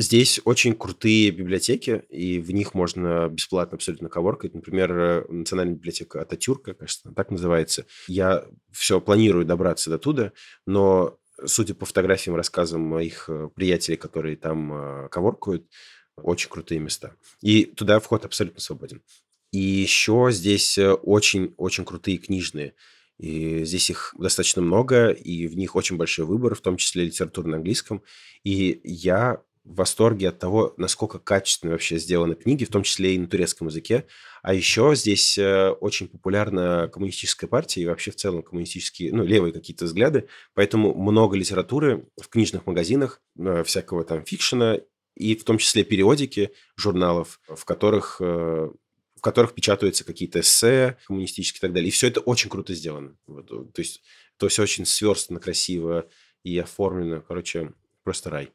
Здесь 0.00 0.40
очень 0.46 0.74
крутые 0.74 1.30
библиотеки, 1.30 2.04
и 2.08 2.38
в 2.40 2.50
них 2.52 2.72
можно 2.72 3.28
бесплатно 3.28 3.76
абсолютно 3.76 4.08
коворкать. 4.08 4.54
Например, 4.54 4.90
э, 4.90 5.24
Национальная 5.28 5.74
библиотека 5.74 6.22
Ататюрка, 6.22 6.72
кажется, 6.72 7.12
так 7.12 7.30
называется. 7.30 7.84
Я 8.08 8.46
все 8.72 8.98
планирую 9.02 9.44
добраться 9.44 9.90
до 9.90 9.98
туда, 9.98 10.32
но 10.66 11.18
судя 11.44 11.74
по 11.74 11.84
фотографиям, 11.84 12.34
рассказам 12.34 12.80
моих 12.80 13.28
э, 13.28 13.50
приятелей, 13.54 13.98
которые 13.98 14.36
там 14.36 14.72
э, 14.72 15.08
коворкают, 15.10 15.66
очень 16.16 16.48
крутые 16.48 16.78
места. 16.78 17.14
И 17.42 17.66
туда 17.66 18.00
вход 18.00 18.24
абсолютно 18.24 18.62
свободен. 18.62 19.02
И 19.52 19.60
еще 19.60 20.28
здесь 20.30 20.78
очень-очень 20.78 21.84
крутые 21.84 22.16
книжные. 22.16 22.72
И 23.18 23.64
здесь 23.66 23.90
их 23.90 24.14
достаточно 24.18 24.62
много, 24.62 25.10
и 25.10 25.46
в 25.46 25.58
них 25.58 25.76
очень 25.76 25.98
большой 25.98 26.24
выбор, 26.24 26.54
в 26.54 26.62
том 26.62 26.78
числе 26.78 27.04
литература 27.04 27.48
на 27.48 27.58
английском. 27.58 28.02
И 28.44 28.80
я 28.82 29.42
в 29.70 29.76
восторге 29.76 30.28
от 30.28 30.38
того, 30.38 30.74
насколько 30.76 31.18
качественно 31.20 31.72
вообще 31.72 31.98
сделаны 31.98 32.34
книги, 32.34 32.64
в 32.64 32.70
том 32.70 32.82
числе 32.82 33.14
и 33.14 33.18
на 33.18 33.28
турецком 33.28 33.68
языке. 33.68 34.06
А 34.42 34.52
еще 34.52 34.94
здесь 34.96 35.38
э, 35.38 35.70
очень 35.70 36.08
популярна 36.08 36.88
коммунистическая 36.92 37.46
партия 37.46 37.82
и 37.82 37.86
вообще 37.86 38.10
в 38.10 38.16
целом 38.16 38.42
коммунистические, 38.42 39.12
ну, 39.12 39.24
левые 39.24 39.52
какие-то 39.52 39.84
взгляды. 39.84 40.26
Поэтому 40.54 40.92
много 40.94 41.36
литературы 41.36 42.08
в 42.20 42.28
книжных 42.28 42.66
магазинах, 42.66 43.22
э, 43.38 43.62
всякого 43.62 44.02
там 44.02 44.24
фикшена, 44.24 44.80
и 45.14 45.36
в 45.36 45.44
том 45.44 45.58
числе 45.58 45.84
периодики 45.84 46.50
журналов, 46.76 47.40
в 47.46 47.64
которых 47.64 48.16
э, 48.20 48.70
в 49.16 49.20
которых 49.20 49.54
печатаются 49.54 50.02
какие-то 50.02 50.40
эссе 50.40 50.96
коммунистические 51.06 51.58
и 51.58 51.60
так 51.60 51.72
далее. 51.74 51.88
И 51.88 51.92
все 51.92 52.08
это 52.08 52.20
очень 52.20 52.48
круто 52.48 52.74
сделано. 52.74 53.16
Вот, 53.26 53.46
то 53.48 53.80
есть 53.82 54.02
то 54.38 54.48
все 54.48 54.62
очень 54.62 54.86
сверстано, 54.86 55.38
красиво 55.38 56.08
и 56.42 56.58
оформлено. 56.58 57.20
Короче, 57.20 57.72
просто 58.02 58.30
рай. 58.30 58.50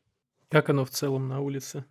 Как 0.55 0.69
оно 0.69 0.85
в 0.85 0.89
целом 0.89 1.27
на 1.27 1.41
улице? 1.41 1.83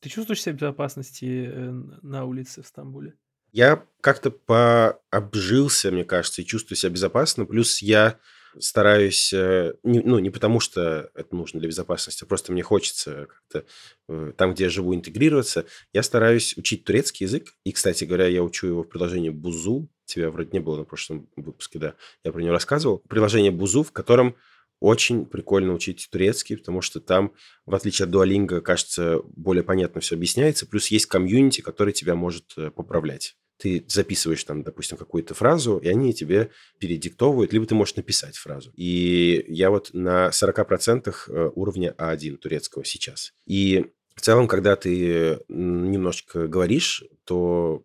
Ты 0.00 0.10
чувствуешь 0.10 0.42
себя 0.42 0.52
в 0.52 0.58
безопасности 0.58 1.46
э, 1.50 1.70
на 2.02 2.26
улице 2.26 2.60
в 2.60 2.66
Стамбуле? 2.66 3.14
Я 3.52 3.86
как-то 4.02 4.30
пообжился, 4.30 5.90
мне 5.90 6.04
кажется, 6.04 6.42
и 6.42 6.44
чувствую 6.44 6.76
себя 6.76 6.92
безопасно. 6.92 7.46
Плюс 7.46 7.80
я 7.80 8.18
стараюсь, 8.58 9.32
э, 9.32 9.72
ну, 9.82 10.18
не 10.18 10.28
потому 10.28 10.60
что 10.60 11.10
это 11.14 11.34
нужно 11.34 11.58
для 11.60 11.70
безопасности, 11.70 12.24
а 12.24 12.26
просто 12.26 12.52
мне 12.52 12.62
хочется 12.62 13.28
как-то 13.30 13.64
э, 14.10 14.32
там, 14.36 14.52
где 14.52 14.64
я 14.64 14.68
живу, 14.68 14.94
интегрироваться. 14.94 15.64
Я 15.94 16.02
стараюсь 16.02 16.54
учить 16.58 16.84
турецкий 16.84 17.24
язык. 17.24 17.54
И, 17.64 17.72
кстати 17.72 18.04
говоря, 18.04 18.26
я 18.26 18.42
учу 18.42 18.66
его 18.66 18.82
в 18.82 18.90
приложении 18.90 19.30
Бузу. 19.30 19.88
Тебя 20.04 20.30
вроде 20.30 20.50
не 20.52 20.60
было 20.60 20.76
на 20.76 20.84
прошлом 20.84 21.30
выпуске, 21.36 21.78
да. 21.78 21.94
Я 22.24 22.32
про 22.32 22.42
него 22.42 22.52
рассказывал. 22.52 22.98
Приложение 23.08 23.52
Бузу, 23.52 23.82
в 23.82 23.92
котором 23.92 24.36
очень 24.82 25.26
прикольно 25.26 25.72
учить 25.74 26.08
турецкий, 26.10 26.56
потому 26.56 26.82
что 26.82 27.00
там, 27.00 27.32
в 27.66 27.74
отличие 27.74 28.06
от 28.06 28.12
Duolingo, 28.12 28.60
кажется, 28.60 29.20
более 29.36 29.62
понятно 29.62 30.00
все 30.00 30.16
объясняется. 30.16 30.66
Плюс 30.66 30.88
есть 30.88 31.06
комьюнити, 31.06 31.60
который 31.60 31.92
тебя 31.92 32.16
может 32.16 32.52
э, 32.56 32.70
поправлять. 32.70 33.36
Ты 33.58 33.84
записываешь 33.86 34.42
там, 34.42 34.64
допустим, 34.64 34.96
какую-то 34.96 35.34
фразу, 35.34 35.78
и 35.78 35.86
они 35.86 36.12
тебе 36.12 36.50
передиктовывают, 36.80 37.52
либо 37.52 37.64
ты 37.64 37.76
можешь 37.76 37.94
написать 37.94 38.36
фразу. 38.36 38.72
И 38.74 39.44
я 39.46 39.70
вот 39.70 39.90
на 39.92 40.30
40% 40.30 41.14
э, 41.28 41.50
уровня 41.54 41.94
А1 41.96 42.38
турецкого 42.38 42.84
сейчас. 42.84 43.32
И 43.46 43.86
В 44.16 44.20
целом, 44.20 44.46
когда 44.48 44.76
ты 44.76 45.38
немножечко 45.48 46.48
говоришь, 46.48 47.04
то 47.24 47.84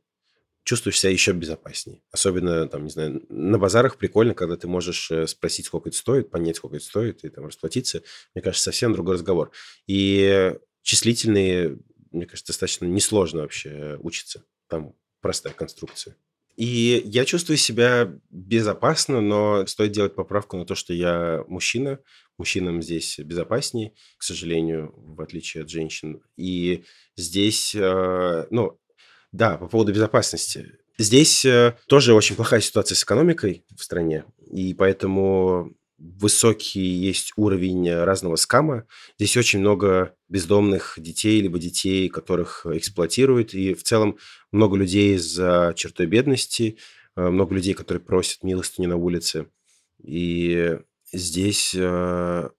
чувствуешь 0.67 0.99
себя 0.99 1.13
еще 1.13 1.31
безопаснее. 1.31 2.01
Особенно, 2.11 2.67
там, 2.67 2.83
не 2.83 2.89
знаю, 2.89 3.25
на 3.29 3.57
базарах 3.57 3.97
прикольно, 3.97 4.33
когда 4.33 4.57
ты 4.57 4.67
можешь 4.67 5.09
э, 5.09 5.25
спросить, 5.25 5.65
сколько 5.65 5.87
это 5.87 5.97
стоит, 5.97 6.29
понять, 6.29 6.57
сколько 6.57 6.75
это 6.75 6.83
стоит, 6.83 7.23
и 7.23 7.29
там 7.29 7.45
расплатиться. 7.45 8.03
Мне 8.35 8.41
кажется, 8.41 8.65
совсем 8.65 8.91
другой 8.91 9.13
разговор. 9.13 9.51
И 9.87 10.53
числительные, 10.81 11.79
мне 12.11 12.25
кажется, 12.25 12.51
достаточно 12.51 12.85
несложно 12.85 13.43
вообще 13.43 13.97
учиться. 14.01 14.43
Там 14.67 14.93
простая 15.21 15.53
конструкция. 15.53 16.17
И 16.57 17.01
я 17.05 17.23
чувствую 17.23 17.55
себя 17.55 18.19
безопасно, 18.29 19.21
но 19.21 19.65
стоит 19.67 19.93
делать 19.93 20.15
поправку 20.15 20.57
на 20.57 20.65
то, 20.65 20.75
что 20.75 20.93
я 20.93 21.45
мужчина. 21.47 21.99
Мужчинам 22.37 22.81
здесь 22.81 23.19
безопаснее, 23.19 23.93
к 24.17 24.23
сожалению, 24.23 24.93
в 24.97 25.21
отличие 25.21 25.63
от 25.63 25.69
женщин. 25.69 26.21
И 26.35 26.83
здесь, 27.15 27.73
э, 27.73 28.47
ну, 28.49 28.77
да, 29.31 29.57
по 29.57 29.67
поводу 29.67 29.93
безопасности. 29.93 30.77
Здесь 30.97 31.45
э, 31.45 31.75
тоже 31.87 32.13
очень 32.13 32.35
плохая 32.35 32.59
ситуация 32.59 32.95
с 32.95 33.03
экономикой 33.03 33.63
в 33.75 33.83
стране, 33.83 34.25
и 34.51 34.73
поэтому 34.73 35.73
высокий 35.99 36.79
есть 36.79 37.33
уровень 37.35 37.91
разного 37.91 38.35
скама. 38.35 38.85
Здесь 39.17 39.37
очень 39.37 39.59
много 39.59 40.15
бездомных 40.29 40.95
детей, 40.97 41.41
либо 41.41 41.59
детей, 41.59 42.09
которых 42.09 42.65
эксплуатируют, 42.65 43.53
и 43.53 43.73
в 43.73 43.83
целом 43.83 44.17
много 44.51 44.77
людей 44.77 45.17
за 45.17 45.73
чертой 45.75 46.07
бедности, 46.07 46.77
э, 47.15 47.29
много 47.29 47.53
людей, 47.53 47.75
которые 47.75 48.01
просят 48.01 48.43
милостыню 48.43 48.89
на 48.89 48.95
улице. 48.95 49.47
И 50.03 50.79
здесь 51.11 51.75
э, 51.77 52.49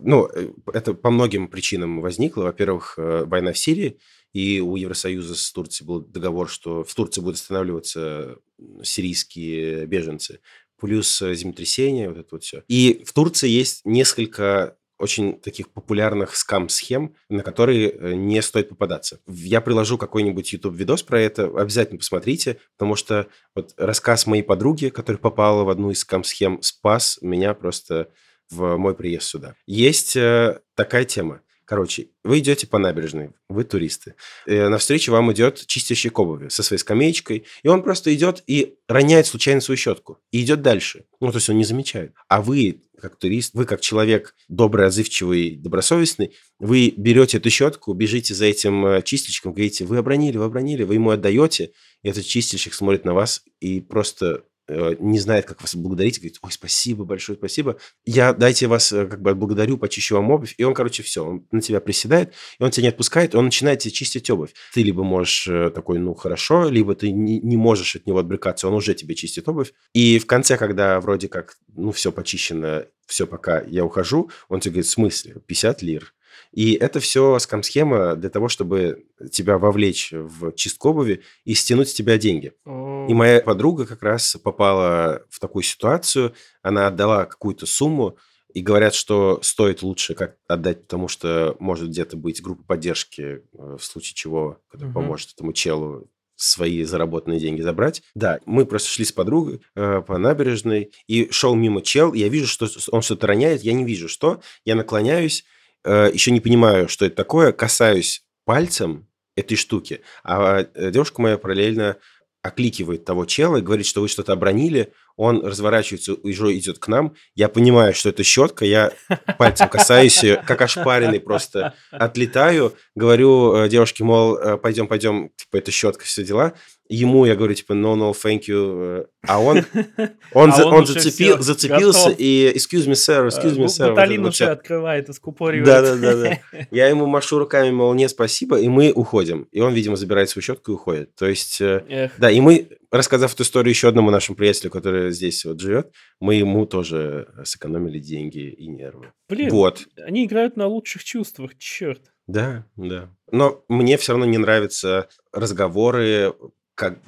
ну, 0.00 0.28
это 0.74 0.92
по 0.92 1.10
многим 1.10 1.48
причинам 1.48 2.02
возникло. 2.02 2.42
Во-первых, 2.42 2.94
война 2.98 3.52
в 3.54 3.58
Сирии– 3.58 3.98
и 4.32 4.60
у 4.60 4.76
Евросоюза 4.76 5.34
с 5.34 5.52
Турцией 5.52 5.86
был 5.86 6.00
договор, 6.00 6.48
что 6.48 6.84
в 6.84 6.94
Турции 6.94 7.20
будут 7.20 7.36
останавливаться 7.36 8.36
сирийские 8.82 9.86
беженцы. 9.86 10.40
Плюс 10.80 11.20
э, 11.22 11.34
землетрясение, 11.34 12.08
вот 12.08 12.18
это 12.18 12.28
вот 12.32 12.44
все. 12.44 12.62
И 12.68 13.02
в 13.04 13.12
Турции 13.12 13.48
есть 13.48 13.80
несколько 13.84 14.76
очень 14.98 15.40
таких 15.40 15.70
популярных 15.70 16.36
скам-схем, 16.36 17.14
на 17.28 17.42
которые 17.42 17.90
э, 17.90 18.14
не 18.14 18.42
стоит 18.42 18.68
попадаться. 18.68 19.20
Я 19.26 19.60
приложу 19.60 19.96
какой-нибудь 19.96 20.52
YouTube-видос 20.52 21.02
про 21.02 21.20
это, 21.20 21.44
обязательно 21.44 21.98
посмотрите, 21.98 22.58
потому 22.76 22.96
что 22.96 23.28
вот 23.54 23.74
рассказ 23.76 24.26
моей 24.26 24.42
подруги, 24.42 24.88
которая 24.88 25.20
попала 25.20 25.64
в 25.64 25.68
одну 25.68 25.90
из 25.90 26.00
скам-схем, 26.00 26.60
спас 26.62 27.18
меня 27.22 27.54
просто 27.54 28.10
в 28.50 28.76
мой 28.76 28.94
приезд 28.94 29.26
сюда. 29.26 29.54
Есть 29.66 30.16
э, 30.16 30.60
такая 30.74 31.04
тема. 31.04 31.42
Короче, 31.68 32.06
вы 32.24 32.38
идете 32.38 32.66
по 32.66 32.78
набережной, 32.78 33.32
вы 33.50 33.62
туристы. 33.62 34.14
Э, 34.46 34.68
навстречу 34.68 35.12
вам 35.12 35.30
идет 35.34 35.66
чистящий 35.66 36.08
обуви 36.08 36.48
со 36.48 36.62
своей 36.62 36.80
скамеечкой, 36.80 37.44
и 37.62 37.68
он 37.68 37.82
просто 37.82 38.14
идет 38.14 38.42
и 38.46 38.76
роняет 38.88 39.26
случайно 39.26 39.60
свою 39.60 39.76
щетку. 39.76 40.18
И 40.30 40.42
идет 40.42 40.62
дальше. 40.62 41.04
Ну, 41.20 41.30
то 41.30 41.36
есть 41.36 41.50
он 41.50 41.58
не 41.58 41.64
замечает. 41.64 42.14
А 42.26 42.40
вы, 42.40 42.80
как 42.98 43.16
турист, 43.16 43.52
вы 43.52 43.66
как 43.66 43.82
человек 43.82 44.34
добрый, 44.48 44.86
отзывчивый, 44.86 45.56
добросовестный, 45.56 46.34
вы 46.58 46.94
берете 46.96 47.36
эту 47.36 47.50
щетку, 47.50 47.92
бежите 47.92 48.32
за 48.32 48.46
этим 48.46 48.86
э, 48.86 49.02
чистильщиком, 49.02 49.52
говорите, 49.52 49.84
вы 49.84 49.98
обронили, 49.98 50.38
вы 50.38 50.44
обронили, 50.44 50.84
вы 50.84 50.94
ему 50.94 51.10
отдаете, 51.10 51.72
и 52.02 52.08
этот 52.08 52.24
чистильщик 52.24 52.72
смотрит 52.72 53.04
на 53.04 53.12
вас 53.12 53.42
и 53.60 53.82
просто 53.82 54.44
не 54.68 55.18
знает, 55.18 55.46
как 55.46 55.60
вас 55.62 55.74
благодарить, 55.74 56.18
говорит, 56.18 56.38
ой, 56.42 56.52
спасибо 56.52 57.04
большое, 57.04 57.38
спасибо. 57.38 57.78
Я, 58.04 58.32
дайте 58.32 58.66
вас, 58.66 58.92
э, 58.92 59.06
как 59.06 59.22
бы, 59.22 59.34
благодарю, 59.34 59.78
почищу 59.78 60.16
вам 60.16 60.30
обувь. 60.30 60.54
И 60.58 60.64
он, 60.64 60.74
короче, 60.74 61.02
все, 61.02 61.24
он 61.24 61.46
на 61.50 61.60
тебя 61.60 61.80
приседает, 61.80 62.34
и 62.58 62.62
он 62.62 62.70
тебя 62.70 62.82
не 62.82 62.88
отпускает, 62.88 63.34
и 63.34 63.36
он 63.36 63.46
начинает 63.46 63.80
тебе 63.80 63.92
чистить 63.92 64.28
обувь. 64.30 64.54
Ты 64.74 64.82
либо 64.82 65.02
можешь 65.02 65.48
э, 65.48 65.70
такой, 65.70 65.98
ну, 65.98 66.14
хорошо, 66.14 66.68
либо 66.68 66.94
ты 66.94 67.10
не, 67.10 67.40
не 67.40 67.56
можешь 67.56 67.96
от 67.96 68.06
него 68.06 68.18
отбрыкаться, 68.18 68.68
он 68.68 68.74
уже 68.74 68.94
тебе 68.94 69.14
чистит 69.14 69.48
обувь. 69.48 69.72
И 69.94 70.18
в 70.18 70.26
конце, 70.26 70.56
когда 70.56 71.00
вроде 71.00 71.28
как, 71.28 71.56
ну, 71.74 71.92
все 71.92 72.12
почищено, 72.12 72.84
все, 73.06 73.26
пока 73.26 73.62
я 73.62 73.84
ухожу, 73.84 74.30
он 74.48 74.60
тебе 74.60 74.72
говорит, 74.72 74.86
в 74.86 74.90
смысле, 74.90 75.36
50 75.46 75.82
лир? 75.82 76.14
И 76.52 76.74
это 76.74 77.00
все 77.00 77.38
скам-схема 77.38 78.16
для 78.16 78.30
того, 78.30 78.48
чтобы 78.48 79.06
тебя 79.30 79.58
вовлечь 79.58 80.12
в 80.12 80.52
чистку 80.52 80.90
обуви 80.90 81.22
и 81.44 81.54
стянуть 81.54 81.88
с 81.88 81.94
тебя 81.94 82.18
деньги. 82.18 82.52
И 82.66 83.14
моя 83.14 83.40
подруга 83.40 83.86
как 83.86 84.02
раз 84.02 84.36
попала 84.42 85.22
в 85.30 85.40
такую 85.40 85.62
ситуацию. 85.62 86.34
Она 86.62 86.86
отдала 86.86 87.24
какую-то 87.24 87.66
сумму, 87.66 88.16
и 88.54 88.62
говорят, 88.62 88.94
что 88.94 89.40
стоит 89.42 89.82
лучше 89.82 90.14
как 90.14 90.36
отдать, 90.48 90.82
потому 90.82 91.06
что 91.08 91.54
может 91.60 91.90
где-то 91.90 92.16
быть 92.16 92.42
группа 92.42 92.64
поддержки, 92.64 93.22
э, 93.22 93.76
в 93.78 93.80
случае 93.80 94.14
чего, 94.14 94.58
которая 94.68 94.90
угу. 94.90 95.00
поможет 95.00 95.32
этому 95.34 95.52
челу 95.52 96.10
свои 96.34 96.84
заработанные 96.84 97.40
деньги 97.40 97.60
забрать. 97.62 98.02
Да, 98.14 98.38
мы 98.46 98.64
просто 98.64 98.88
шли 98.88 99.04
с 99.04 99.12
подругой 99.12 99.60
э, 99.74 100.02
по 100.06 100.18
набережной, 100.18 100.92
и 101.08 101.28
шел 101.30 101.54
мимо 101.54 101.82
чел, 101.82 102.14
я 102.14 102.28
вижу, 102.28 102.46
что 102.46 102.68
он 102.90 103.02
что-то 103.02 103.26
роняет, 103.26 103.62
я 103.62 103.72
не 103.72 103.84
вижу, 103.84 104.08
что. 104.08 104.40
Я 104.64 104.76
наклоняюсь, 104.76 105.44
э, 105.84 106.10
еще 106.12 106.30
не 106.30 106.40
понимаю, 106.40 106.88
что 106.88 107.04
это 107.04 107.16
такое, 107.16 107.52
касаюсь 107.52 108.24
пальцем 108.44 109.08
этой 109.36 109.56
штуки, 109.56 110.02
а 110.24 110.60
э, 110.60 110.90
девушка 110.90 111.22
моя 111.22 111.38
параллельно 111.38 111.96
окликивает 112.42 113.04
того 113.04 113.24
чела 113.24 113.56
и 113.56 113.62
говорит, 113.62 113.84
что 113.84 114.00
вы 114.00 114.08
что-то 114.08 114.32
обронили, 114.32 114.92
он 115.16 115.44
разворачивается 115.44 116.14
уже 116.14 116.56
идет 116.56 116.78
к 116.78 116.86
нам. 116.86 117.14
Я 117.34 117.48
понимаю, 117.48 117.92
что 117.92 118.08
это 118.08 118.22
щетка, 118.22 118.64
я 118.64 118.92
пальцем 119.38 119.68
касаюсь 119.68 120.22
ее, 120.22 120.42
как 120.46 120.62
ошпаренный 120.62 121.20
просто 121.20 121.74
отлетаю, 121.90 122.74
говорю 122.94 123.54
э, 123.54 123.68
девушке, 123.68 124.04
мол, 124.04 124.38
пойдем, 124.58 124.86
пойдем, 124.86 125.30
типа, 125.36 125.56
это 125.56 125.70
щетка, 125.70 126.04
все 126.04 126.24
дела. 126.24 126.54
Ему 126.88 127.26
я 127.26 127.36
говорю, 127.36 127.54
типа, 127.54 127.74
no, 127.74 127.94
no, 127.94 128.12
thank 128.12 128.42
you. 128.48 129.02
Э, 129.02 129.04
а 129.26 129.40
он, 129.40 129.58
он, 130.32 130.50
а 130.50 130.56
за, 130.56 130.66
он, 130.66 130.74
он 130.74 130.86
зацепил, 130.86 131.34
все, 131.36 131.42
зацепился 131.42 132.04
готов. 132.04 132.20
и 132.20 132.52
excuse 132.54 132.86
me, 132.86 132.92
sir, 132.92 133.28
excuse 133.28 133.56
me, 133.56 133.66
sir. 133.66 133.90
Баталин 133.90 134.22
вот 134.22 134.30
уже 134.30 134.46
открывает, 134.46 135.08
искупоривает. 135.08 135.66
Да, 135.66 135.82
да, 135.82 135.96
да, 135.96 136.16
да. 136.16 136.66
Я 136.70 136.88
ему 136.88 137.06
машу 137.06 137.38
руками, 137.38 137.70
мол, 137.70 137.92
не, 137.94 138.08
спасибо, 138.08 138.58
и 138.58 138.68
мы 138.68 138.92
уходим. 138.92 139.48
И 139.52 139.60
он, 139.60 139.74
видимо, 139.74 139.96
забирает 139.96 140.30
свою 140.30 140.42
щетку 140.42 140.72
и 140.72 140.74
уходит. 140.74 141.14
То 141.14 141.26
есть, 141.26 141.60
Эх. 141.60 142.12
да, 142.16 142.30
и 142.30 142.40
мы, 142.40 142.68
рассказав 142.90 143.34
эту 143.34 143.42
историю 143.42 143.70
еще 143.70 143.88
одному 143.88 144.10
нашему 144.10 144.36
приятелю, 144.36 144.70
который 144.70 145.10
здесь 145.10 145.44
вот 145.44 145.60
живет, 145.60 145.92
мы 146.20 146.36
ему 146.36 146.64
тоже 146.64 147.28
сэкономили 147.44 147.98
деньги 147.98 148.48
и 148.50 148.66
нервы. 148.66 149.12
Блин, 149.28 149.50
вот. 149.50 149.86
они 149.96 150.24
играют 150.24 150.56
на 150.56 150.66
лучших 150.66 151.04
чувствах, 151.04 151.58
черт. 151.58 152.00
Да, 152.26 152.66
да. 152.76 153.10
Но 153.32 153.64
мне 153.68 153.96
все 153.96 154.12
равно 154.12 154.26
не 154.26 154.38
нравятся 154.38 155.08
разговоры 155.32 156.34
как 156.78 157.00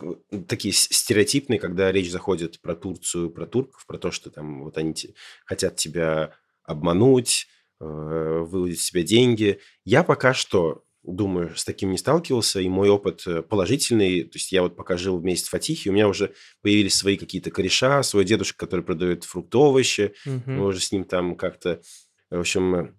такие 0.49 0.75
стереотипные, 0.75 1.61
когда 1.61 1.93
речь 1.93 2.11
заходит 2.11 2.61
про 2.61 2.75
Турцию, 2.75 3.31
про 3.31 3.47
турков, 3.47 3.87
про 3.87 3.99
то, 3.99 4.11
что 4.11 4.29
там 4.29 4.65
вот 4.65 4.77
они 4.77 4.93
хотят 5.45 5.77
тебя 5.77 6.35
обмануть, 6.65 7.47
э, 7.81 7.85
выудить 7.85 8.81
себе 8.81 9.05
деньги. 9.05 9.61
Я 9.85 10.03
пока 10.03 10.35
что 10.35 10.83
думаю, 11.05 11.55
с 11.55 11.65
таким 11.65 11.93
не 11.93 11.99
сталкивался, 11.99 12.61
и 12.61 12.69
мой 12.69 12.89
опыт 12.89 13.23
э, 13.29 13.43
положительный. 13.43 14.25
То 14.25 14.39
есть 14.39 14.51
я 14.51 14.63
вот 14.63 14.75
пока 14.75 14.97
жил 14.97 15.19
вместе 15.19 15.47
с 15.47 15.51
Фатихи, 15.51 15.89
у 15.89 15.93
меня 15.93 16.09
уже 16.09 16.35
появились 16.63 16.97
свои 16.97 17.17
какие-то 17.17 17.53
кореша, 17.53 18.03
свой 18.03 18.25
дедушка, 18.25 18.67
который 18.67 18.85
продает 18.85 19.23
фрукты, 19.23 19.57
овощи. 19.57 20.15
Угу. 20.27 20.51
Мы 20.51 20.67
уже 20.67 20.81
с 20.81 20.91
ним 20.91 21.05
там 21.05 21.37
как-то, 21.37 21.81
в 22.29 22.41
общем, 22.41 22.75
э, 22.75 22.93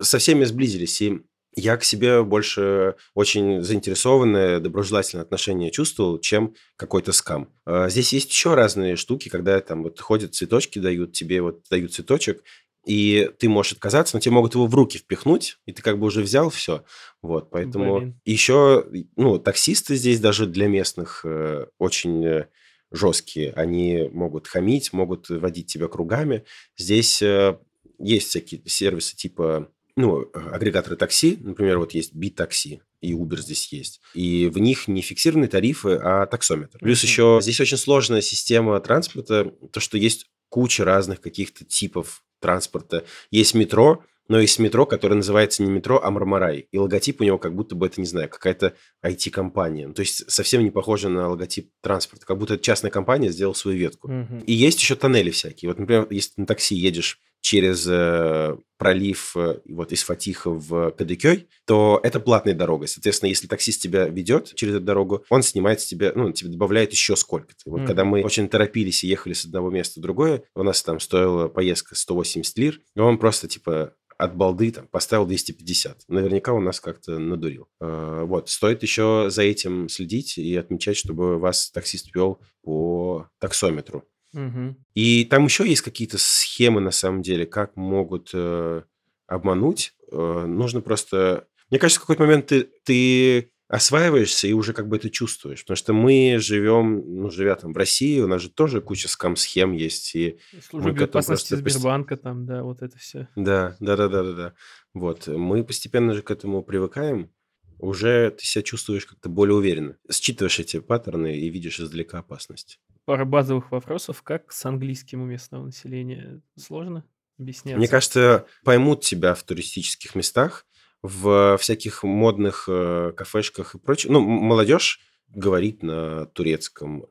со 0.00 0.16
всеми 0.16 0.44
сблизились. 0.44 1.02
И 1.02 1.20
я 1.56 1.76
к 1.76 1.84
себе 1.84 2.22
больше 2.22 2.96
очень 3.14 3.62
заинтересованное, 3.62 4.60
доброжелательное 4.60 5.24
отношение 5.24 5.70
чувствовал, 5.70 6.18
чем 6.18 6.54
какой-то 6.76 7.12
скам. 7.12 7.48
А, 7.64 7.88
здесь 7.88 8.12
есть 8.12 8.30
еще 8.30 8.54
разные 8.54 8.96
штуки, 8.96 9.28
когда 9.28 9.60
там 9.60 9.82
вот 9.82 10.00
ходят 10.00 10.34
цветочки, 10.34 10.78
дают 10.78 11.12
тебе 11.12 11.42
вот 11.42 11.62
дают 11.70 11.92
цветочек, 11.92 12.42
и 12.84 13.30
ты 13.38 13.48
можешь 13.48 13.72
отказаться, 13.72 14.16
но 14.16 14.20
тебе 14.20 14.34
могут 14.34 14.54
его 14.54 14.66
в 14.66 14.74
руки 14.74 14.98
впихнуть, 14.98 15.58
и 15.64 15.72
ты 15.72 15.82
как 15.82 15.98
бы 15.98 16.06
уже 16.06 16.20
взял 16.20 16.50
все. 16.50 16.84
Вот, 17.22 17.50
поэтому 17.50 17.98
Блин. 17.98 18.20
еще, 18.24 18.86
ну, 19.16 19.38
таксисты 19.38 19.96
здесь 19.96 20.20
даже 20.20 20.46
для 20.46 20.68
местных 20.68 21.22
э, 21.24 21.66
очень 21.78 22.24
э, 22.24 22.48
жесткие. 22.90 23.52
Они 23.52 24.10
могут 24.12 24.46
хамить, 24.48 24.92
могут 24.92 25.30
водить 25.30 25.66
тебя 25.66 25.88
кругами. 25.88 26.44
Здесь 26.76 27.22
э, 27.22 27.58
есть 27.98 28.28
всякие 28.28 28.60
сервисы 28.66 29.16
типа 29.16 29.70
ну, 29.96 30.28
агрегаторы 30.32 30.96
такси, 30.96 31.38
например, 31.40 31.78
вот 31.78 31.92
есть 31.92 32.14
Бит-такси, 32.14 32.82
и 33.00 33.12
Uber 33.12 33.36
здесь 33.36 33.72
есть. 33.72 34.00
И 34.14 34.48
в 34.48 34.58
них 34.58 34.88
не 34.88 35.02
фиксированные 35.02 35.48
тарифы, 35.48 35.98
а 36.02 36.26
таксометр. 36.26 36.78
Плюс 36.78 37.02
еще 37.02 37.38
здесь 37.40 37.60
очень 37.60 37.76
сложная 37.76 38.20
система 38.20 38.78
транспорта, 38.80 39.52
то, 39.72 39.80
что 39.80 39.96
есть 39.96 40.26
куча 40.48 40.84
разных 40.84 41.20
каких-то 41.20 41.64
типов 41.64 42.24
транспорта. 42.40 43.04
Есть 43.30 43.54
метро, 43.54 44.04
но 44.28 44.40
есть 44.40 44.58
метро, 44.58 44.86
которое 44.86 45.16
называется 45.16 45.62
не 45.62 45.70
метро, 45.70 46.00
а 46.02 46.10
Мармарай. 46.10 46.68
И 46.72 46.78
логотип 46.78 47.20
у 47.20 47.24
него 47.24 47.38
как 47.38 47.54
будто 47.54 47.74
бы, 47.74 47.86
это, 47.86 48.00
не 48.00 48.06
знаю, 48.06 48.28
какая-то 48.28 48.74
IT-компания. 49.04 49.92
То 49.92 50.00
есть 50.00 50.30
совсем 50.30 50.64
не 50.64 50.70
похоже 50.70 51.08
на 51.08 51.28
логотип 51.28 51.70
транспорта. 51.82 52.24
Как 52.24 52.38
будто 52.38 52.58
частная 52.58 52.90
компания 52.90 53.30
сделала 53.30 53.54
свою 53.54 53.78
ветку. 53.78 54.08
Угу. 54.08 54.44
И 54.46 54.52
есть 54.52 54.80
еще 54.80 54.94
тоннели 54.94 55.30
всякие. 55.30 55.68
Вот, 55.68 55.78
например, 55.78 56.06
если 56.10 56.32
на 56.38 56.46
такси 56.46 56.74
едешь 56.74 57.20
через 57.44 57.86
э, 57.86 58.56
пролив 58.78 59.36
э, 59.36 59.60
вот 59.68 59.92
из 59.92 60.02
Фатиха 60.02 60.48
в 60.48 60.92
Кадыкёй, 60.92 61.46
то 61.66 62.00
это 62.02 62.18
платная 62.18 62.54
дорога. 62.54 62.86
Соответственно, 62.86 63.28
если 63.28 63.46
таксист 63.46 63.82
тебя 63.82 64.06
ведет 64.06 64.54
через 64.54 64.76
эту 64.76 64.84
дорогу, 64.86 65.26
он 65.28 65.42
снимает 65.42 65.82
с 65.82 65.84
тебя, 65.84 66.12
ну, 66.14 66.32
тебе 66.32 66.48
добавляет 66.48 66.92
еще 66.92 67.16
сколько-то. 67.16 67.60
Вот 67.66 67.82
mm-hmm. 67.82 67.86
когда 67.86 68.06
мы 68.06 68.22
очень 68.22 68.48
торопились 68.48 69.04
и 69.04 69.08
ехали 69.08 69.34
с 69.34 69.44
одного 69.44 69.68
места 69.68 70.00
в 70.00 70.02
другое, 70.02 70.44
у 70.54 70.62
нас 70.62 70.82
там 70.82 70.98
стоила 71.00 71.48
поездка 71.48 71.94
180 71.94 72.56
лир, 72.56 72.80
и 72.96 73.00
он 73.00 73.18
просто, 73.18 73.46
типа, 73.46 73.92
от 74.16 74.34
балды 74.34 74.70
там 74.70 74.86
поставил 74.86 75.26
250. 75.26 76.04
Наверняка 76.08 76.54
он 76.54 76.64
нас 76.64 76.80
как-то 76.80 77.18
надурил. 77.18 77.68
Э, 77.78 78.22
вот, 78.24 78.48
стоит 78.48 78.82
еще 78.82 79.26
за 79.28 79.42
этим 79.42 79.90
следить 79.90 80.38
и 80.38 80.56
отмечать, 80.56 80.96
чтобы 80.96 81.38
вас 81.38 81.70
таксист 81.70 82.14
вел 82.14 82.40
по 82.62 83.28
таксометру. 83.38 84.04
Угу. 84.34 84.76
И 84.94 85.24
там 85.24 85.44
еще 85.44 85.66
есть 85.66 85.82
какие-то 85.82 86.18
схемы, 86.18 86.80
на 86.80 86.90
самом 86.90 87.22
деле, 87.22 87.46
как 87.46 87.76
могут 87.76 88.30
э, 88.34 88.82
обмануть. 89.26 89.94
Э, 90.10 90.44
нужно 90.46 90.80
просто... 90.80 91.46
Мне 91.70 91.78
кажется, 91.78 92.00
в 92.00 92.02
какой-то 92.02 92.24
момент 92.24 92.46
ты, 92.46 92.68
ты 92.84 93.52
осваиваешься 93.68 94.46
и 94.46 94.52
уже 94.52 94.72
как 94.72 94.88
бы 94.88 94.96
это 94.96 95.08
чувствуешь. 95.08 95.62
Потому 95.62 95.76
что 95.76 95.92
мы 95.92 96.36
живем, 96.38 97.02
ну, 97.22 97.30
живя 97.30 97.54
там 97.54 97.72
в 97.72 97.76
России, 97.76 98.20
у 98.20 98.26
нас 98.26 98.42
же 98.42 98.50
тоже 98.50 98.80
куча 98.80 99.08
скам-схем 99.08 99.72
есть. 99.72 100.14
И 100.14 100.38
Служба 100.68 100.90
безопасности 100.90 101.54
Сбербанка 101.54 102.16
там, 102.16 102.44
да, 102.44 102.62
вот 102.62 102.82
это 102.82 102.98
все. 102.98 103.28
Да, 103.36 103.76
да, 103.80 103.96
да, 103.96 104.08
да, 104.08 104.22
да, 104.22 104.32
да. 104.32 104.54
Вот. 104.92 105.28
Мы 105.28 105.64
постепенно 105.64 106.12
же 106.12 106.22
к 106.22 106.30
этому 106.30 106.62
привыкаем. 106.62 107.30
Уже 107.78 108.30
ты 108.30 108.44
себя 108.44 108.62
чувствуешь 108.62 109.06
как-то 109.06 109.28
более 109.28 109.56
уверенно. 109.56 109.96
Считываешь 110.10 110.58
эти 110.58 110.80
паттерны 110.80 111.36
и 111.36 111.50
видишь 111.50 111.80
издалека 111.80 112.18
опасность. 112.18 112.80
Пара 113.04 113.24
базовых 113.24 113.70
вопросов. 113.70 114.22
Как 114.22 114.52
с 114.52 114.64
английским 114.64 115.22
у 115.22 115.26
местного 115.26 115.66
населения? 115.66 116.40
Сложно 116.56 117.04
объясняться? 117.38 117.78
Мне 117.78 117.88
кажется, 117.88 118.46
поймут 118.64 119.02
тебя 119.02 119.34
в 119.34 119.42
туристических 119.42 120.14
местах, 120.14 120.66
в 121.02 121.58
всяких 121.58 122.02
модных 122.02 122.64
э, 122.66 123.12
кафешках 123.16 123.74
и 123.74 123.78
прочее. 123.78 124.10
Ну, 124.12 124.20
молодежь 124.20 125.00
говорит 125.28 125.82
на 125.82 126.26
турецком, 126.26 127.06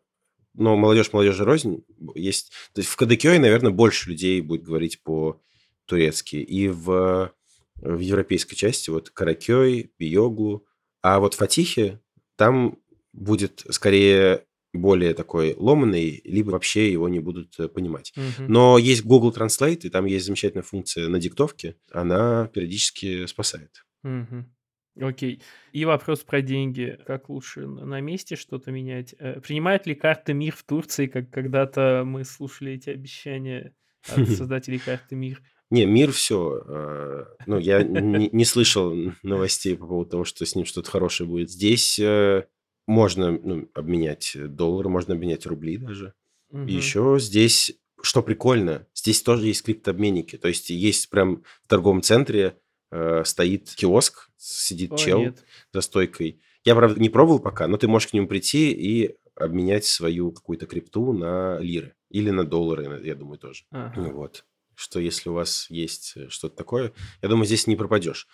но 0.53 0.75
молодежь 0.75 1.13
молодежи 1.13 1.45
рознь. 1.45 1.83
Есть, 2.15 2.51
то 2.73 2.79
есть 2.81 2.89
в 2.89 2.95
Кадыкёе, 2.95 3.39
наверное, 3.39 3.71
больше 3.71 4.09
людей 4.09 4.41
будет 4.41 4.63
говорить 4.63 5.03
по-турецки. 5.03 6.37
И 6.37 6.69
в, 6.69 7.31
в 7.75 7.99
европейской 7.99 8.55
части 8.55 8.89
вот 8.89 9.09
Каракёй, 9.09 9.91
Биоглу. 9.99 10.65
А 11.01 11.19
вот 11.19 11.33
в 11.33 11.37
Фатихе 11.37 11.99
там 12.35 12.79
будет 13.11 13.63
скорее 13.69 14.45
более 14.73 15.13
такой 15.13 15.53
ломанный, 15.55 16.21
либо 16.23 16.51
вообще 16.51 16.91
его 16.91 17.07
не 17.07 17.19
будут 17.19 17.59
э, 17.59 17.67
понимать. 17.67 18.11
Мгм. 18.15 18.51
Но 18.51 18.77
есть 18.77 19.05
Google 19.05 19.31
Translate, 19.31 19.81
и 19.83 19.89
там 19.89 20.05
есть 20.05 20.25
замечательная 20.25 20.63
функция 20.63 21.07
на 21.07 21.19
диктовке. 21.19 21.75
Она 21.91 22.47
периодически 22.47 23.25
спасает. 23.27 23.85
Мгм. 24.01 24.51
Окей. 24.99 25.41
И 25.71 25.85
вопрос 25.85 26.19
про 26.21 26.41
деньги. 26.41 26.99
Как 27.05 27.29
лучше 27.29 27.67
на 27.67 27.99
месте 28.01 28.35
что-то 28.35 28.71
менять? 28.71 29.15
Э, 29.19 29.39
Принимает 29.39 29.85
ли 29.85 29.95
карты 29.95 30.33
МИР 30.33 30.55
в 30.55 30.63
Турции, 30.63 31.07
как 31.07 31.29
когда-то 31.29 32.03
мы 32.05 32.25
слушали 32.25 32.73
эти 32.73 32.89
обещания 32.89 33.75
от 34.07 34.27
создателей 34.29 34.79
карты 34.79 35.15
МИР? 35.15 35.41
Не, 35.69 35.85
мир 35.85 36.11
все. 36.11 37.25
Ну, 37.47 37.57
я 37.57 37.81
не, 37.81 38.29
не 38.31 38.45
слышал 38.45 38.93
новостей 39.23 39.75
по 39.75 39.87
поводу 39.87 40.11
того, 40.11 40.23
что 40.23 40.45
с 40.45 40.55
ним 40.55 40.65
что-то 40.65 40.91
хорошее 40.91 41.27
будет. 41.27 41.49
Здесь 41.49 41.97
э, 41.97 42.45
можно 42.87 43.31
ну, 43.31 43.69
обменять 43.73 44.35
доллары, 44.35 44.89
можно 44.89 45.13
обменять 45.13 45.45
рубли 45.45 45.77
даже. 45.77 46.13
И 46.51 46.55
Мгм. 46.57 46.67
еще 46.67 47.17
здесь, 47.19 47.73
что 48.01 48.21
прикольно, 48.21 48.85
здесь 48.93 49.21
тоже 49.21 49.47
есть 49.47 49.63
криптообменники. 49.63 50.37
То 50.37 50.47
есть 50.47 50.69
есть 50.69 51.09
прям 51.09 51.43
в 51.63 51.67
торговом 51.67 52.01
центре 52.01 52.59
э, 52.91 53.23
стоит 53.25 53.73
киоск, 53.73 54.29
сидит 54.37 54.93
О, 54.93 54.97
чел 54.97 55.19
нет. 55.19 55.43
за 55.71 55.81
стойкой. 55.81 56.41
Я, 56.63 56.75
правда, 56.75 57.01
не 57.01 57.09
пробовал 57.09 57.39
пока, 57.39 57.67
но 57.67 57.77
ты 57.77 57.87
можешь 57.87 58.09
к 58.09 58.13
нему 58.13 58.27
прийти 58.27 58.71
и 58.71 59.15
обменять 59.35 59.85
свою 59.85 60.31
какую-то 60.31 60.67
крипту 60.67 61.11
на 61.13 61.57
лиры. 61.59 61.95
Или 62.09 62.29
на 62.29 62.43
доллары, 62.43 63.01
я 63.03 63.15
думаю, 63.15 63.39
тоже. 63.39 63.63
Ага. 63.71 64.01
Вот. 64.11 64.45
Что 64.75 64.99
если 64.99 65.29
у 65.29 65.33
вас 65.33 65.67
есть 65.69 66.13
э, 66.15 66.29
что-то 66.29 66.55
такое, 66.55 66.93
я 67.21 67.29
думаю, 67.29 67.45
здесь 67.45 67.67
не 67.67 67.75
пропадешь. 67.75 68.27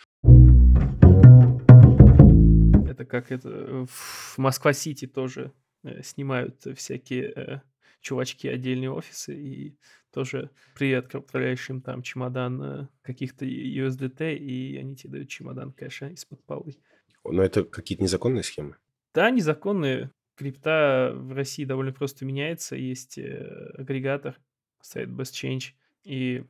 Это 2.99 3.05
как 3.05 3.31
это 3.31 3.85
в 3.85 4.37
Москва-Сити 4.37 5.07
тоже 5.07 5.53
э, 5.83 6.03
снимают 6.03 6.67
всякие 6.75 7.31
э, 7.33 7.61
чувачки 8.01 8.45
отдельные 8.45 8.91
офисы 8.91 9.33
и 9.41 9.77
тоже 10.11 10.51
при 10.75 10.91
отправляешь 10.91 11.69
им 11.69 11.81
там 11.81 12.01
чемодан 12.01 12.61
э, 12.61 12.87
каких-то 13.01 13.45
USDT, 13.45 14.35
и 14.35 14.75
они 14.75 14.97
тебе 14.97 15.11
дают 15.11 15.29
чемодан 15.29 15.71
кэша 15.71 16.09
из-под 16.09 16.43
полы. 16.43 16.75
Но 17.23 17.41
это 17.41 17.63
какие-то 17.63 18.03
незаконные 18.03 18.43
схемы. 18.43 18.75
Да, 19.13 19.31
незаконные. 19.31 20.11
Крипта 20.35 21.13
в 21.15 21.31
России 21.31 21.63
довольно 21.63 21.93
просто 21.93 22.25
меняется. 22.25 22.75
Есть 22.75 23.17
агрегатор, 23.17 24.37
сайт 24.81 25.07
Best 25.07 25.31
Change, 25.31 25.71
и 26.03 26.43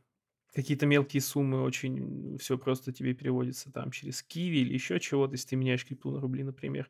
какие-то 0.53 0.85
мелкие 0.85 1.21
суммы 1.21 1.61
очень 1.63 2.37
все 2.39 2.57
просто 2.57 2.91
тебе 2.91 3.13
переводится 3.13 3.71
там 3.71 3.91
через 3.91 4.23
Киви 4.23 4.57
или 4.59 4.73
еще 4.73 4.99
чего-то, 4.99 5.33
если 5.33 5.49
ты 5.49 5.55
меняешь 5.55 5.85
крипту 5.85 6.11
на 6.11 6.19
рубли, 6.19 6.43
например, 6.43 6.89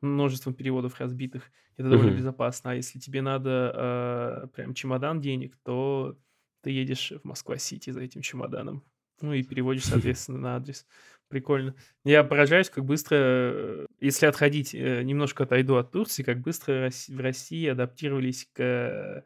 множеством 0.00 0.54
переводов 0.54 1.00
разбитых. 1.00 1.50
Это 1.76 1.88
довольно 1.90 2.10
Мгм. 2.10 2.16
безопасно. 2.16 2.72
А 2.72 2.74
если 2.74 2.98
тебе 2.98 3.22
надо 3.22 4.42
э, 4.44 4.48
прям 4.54 4.74
чемодан 4.74 5.20
денег, 5.20 5.56
то 5.64 6.18
ты 6.62 6.70
едешь 6.70 7.12
в 7.22 7.24
Москва-Сити 7.26 7.90
за 7.90 8.00
этим 8.02 8.20
чемоданом. 8.22 8.84
Ну 9.20 9.32
и 9.32 9.42
переводишь, 9.44 9.84
соответственно, 9.86 10.38
на 10.38 10.56
адрес. 10.56 10.86
Прикольно. 11.28 11.74
Я 12.04 12.24
поражаюсь, 12.24 12.68
как 12.70 12.84
быстро, 12.84 13.16
э, 13.18 13.86
если 14.00 14.26
отходить, 14.26 14.74
э, 14.74 15.02
немножко 15.02 15.44
отойду 15.44 15.76
от 15.76 15.92
Турции, 15.92 16.22
как 16.24 16.40
быстро 16.40 16.90
в 17.08 17.20
России 17.20 17.66
адаптировались 17.68 18.48
к 18.52 18.60
э, 18.60 19.22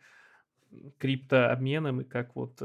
криптообменам 0.99 2.01
и 2.01 2.05
как 2.05 2.37
вот 2.37 2.61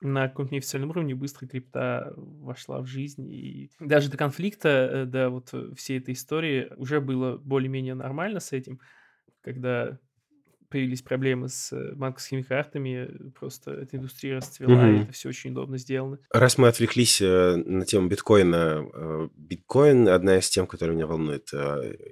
на 0.00 0.28
каком-то 0.28 0.54
неофициальном 0.54 0.90
уровне 0.90 1.14
быстро 1.14 1.46
крипта 1.46 2.12
вошла 2.16 2.80
в 2.80 2.86
жизнь. 2.86 3.30
И 3.30 3.70
даже 3.80 4.10
до 4.10 4.16
конфликта, 4.16 4.68
э, 4.68 5.04
до 5.06 5.30
вот 5.30 5.50
э, 5.52 5.72
всей 5.74 5.98
этой 5.98 6.14
истории 6.14 6.70
уже 6.76 7.00
было 7.00 7.36
более-менее 7.38 7.94
нормально 7.94 8.40
с 8.40 8.52
этим, 8.52 8.80
когда 9.42 9.98
появились 10.68 11.00
проблемы 11.00 11.48
с 11.48 11.72
э, 11.72 11.94
банковскими 11.94 12.42
картами, 12.42 13.30
просто 13.38 13.70
эта 13.70 13.96
индустрия 13.96 14.36
расцвела, 14.36 14.74
и 14.90 14.92
Мгм. 14.92 15.02
это 15.04 15.12
все 15.12 15.28
очень 15.28 15.52
удобно 15.52 15.78
сделано. 15.78 16.18
Раз 16.30 16.58
мы 16.58 16.68
отвлеклись 16.68 17.20
на 17.20 17.84
тему 17.86 18.08
биткоина, 18.08 19.30
биткоин 19.36 20.08
одна 20.08 20.38
из 20.38 20.48
тем, 20.50 20.66
которая 20.66 20.94
меня 20.96 21.06
волнует. 21.06 21.50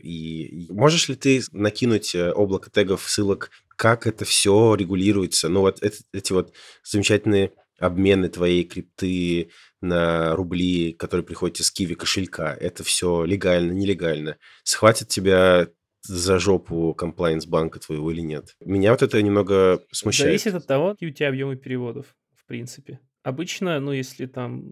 И 0.02 0.66
и 0.66 0.72
можешь 0.72 1.08
ли 1.08 1.16
ты 1.16 1.42
накинуть 1.52 2.14
облако 2.14 2.70
тегов, 2.70 3.02
ссылок, 3.02 3.50
как 3.76 4.06
это 4.06 4.24
все 4.24 4.74
регулируется? 4.76 5.48
Ну 5.48 5.60
вот 5.60 5.82
эт- 5.82 6.04
эти 6.12 6.32
вот 6.32 6.54
замечательные 6.84 7.52
обмены 7.78 8.28
твоей 8.28 8.64
крипты 8.64 9.50
на 9.80 10.34
рубли, 10.34 10.92
которые 10.92 11.24
приходят 11.24 11.60
из 11.60 11.70
Киви 11.70 11.94
кошелька, 11.94 12.54
это 12.54 12.84
все 12.84 13.24
легально, 13.24 13.72
нелегально? 13.72 14.38
Схватит 14.62 15.08
тебя 15.08 15.68
за 16.02 16.38
жопу 16.38 16.94
комплайнс 16.94 17.46
банка 17.46 17.80
твоего 17.80 18.10
или 18.10 18.20
нет? 18.20 18.56
Меня 18.60 18.92
вот 18.92 19.02
это 19.02 19.20
немного 19.22 19.82
смущает. 19.90 20.28
Зависит 20.28 20.54
от 20.54 20.66
того, 20.66 20.92
какие 20.92 21.10
у 21.10 21.12
тебя 21.12 21.28
объемы 21.28 21.56
переводов, 21.56 22.14
в 22.34 22.46
принципе. 22.46 23.00
Обычно, 23.22 23.80
ну, 23.80 23.92
если 23.92 24.26
там 24.26 24.64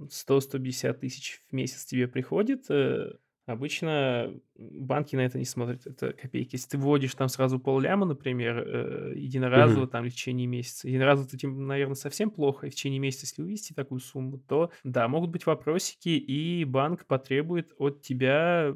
100-150 0.00 0.92
тысяч 0.94 1.40
в 1.50 1.52
месяц 1.54 1.84
тебе 1.84 2.06
приходит, 2.06 2.70
э, 2.70 3.12
обычно 3.46 4.34
банки 4.56 5.16
на 5.16 5.20
это 5.20 5.38
не 5.38 5.44
смотрят, 5.44 5.86
это 5.86 6.12
копейки. 6.12 6.56
Если 6.56 6.70
ты 6.70 6.78
вводишь 6.78 7.14
там 7.14 7.28
сразу 7.28 7.58
полляма, 7.58 8.06
например, 8.06 8.58
э, 8.66 9.12
единоразово 9.16 9.86
Мгм. 9.86 9.88
там 9.88 10.04
в 10.04 10.10
течение 10.10 10.46
месяца, 10.46 10.88
единоразово 10.88 11.28
это, 11.32 11.48
наверное, 11.48 11.94
совсем 11.94 12.30
плохо, 12.30 12.66
и 12.66 12.70
в 12.70 12.74
течение 12.74 12.98
месяца, 13.00 13.26
если 13.26 13.42
вывести 13.42 13.72
такую 13.72 14.00
сумму, 14.00 14.38
то 14.38 14.70
да, 14.84 15.08
могут 15.08 15.30
быть 15.30 15.46
вопросики, 15.46 16.08
и 16.10 16.64
банк 16.64 17.06
потребует 17.06 17.72
от 17.78 18.02
тебя 18.02 18.74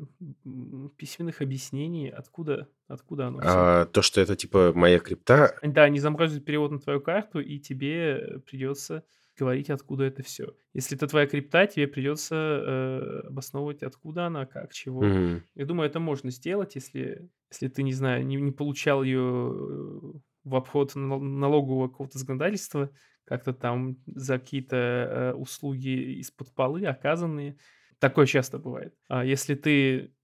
письменных 0.97 1.41
объяснений, 1.43 2.09
откуда, 2.09 2.69
откуда 2.89 3.27
оно 3.29 3.43
все. 3.43 3.71
А 3.73 3.87
то, 3.87 4.03
что 4.03 4.21
это 4.21 4.37
типа 4.37 4.73
моя 4.75 4.99
крипта, 4.99 5.61
Да, 5.63 5.85
они 5.85 6.01
заморозят 6.01 6.45
перевод 6.45 6.71
на 6.71 6.79
твою 6.79 7.01
карту, 7.01 7.41
и 7.41 7.59
тебе 7.59 8.41
придется 8.47 9.05
говорить, 9.41 9.71
откуда 9.71 10.05
это 10.05 10.23
все. 10.23 10.55
Если 10.75 10.97
это 10.97 11.07
твоя 11.07 11.27
крипта, 11.27 11.67
тебе 11.67 11.89
придется 11.89 12.35
э, 12.35 13.21
обосновывать, 13.29 13.83
откуда 13.83 14.27
она, 14.27 14.45
как, 14.45 14.73
чего. 14.73 15.03
Мгм. 15.03 15.43
Я 15.55 15.67
думаю, 15.67 15.89
это 15.89 15.99
можно 15.99 16.31
сделать, 16.31 16.75
если, 16.75 17.31
если 17.51 17.69
ты, 17.69 17.83
не 17.83 17.93
знаю, 17.93 18.27
не, 18.27 18.37
не 18.37 18.53
получал 18.53 19.03
ее 19.03 20.21
в 20.45 20.55
обход 20.55 20.95
нал- 20.95 21.21
налогового 21.21 21.89
какого-то 21.89 22.19
законодательства, 22.19 22.91
как-то 23.25 23.53
там 23.53 23.97
за 24.07 24.39
какие-то 24.39 24.77
э, 24.77 25.33
услуги 25.35 26.21
из-под 26.21 26.55
полы 26.55 26.85
оказанные. 26.87 27.57
Такое 27.99 28.27
часто 28.27 28.59
бывает. 28.59 28.95
А 29.09 29.25
если 29.25 29.55
ты 29.55 30.15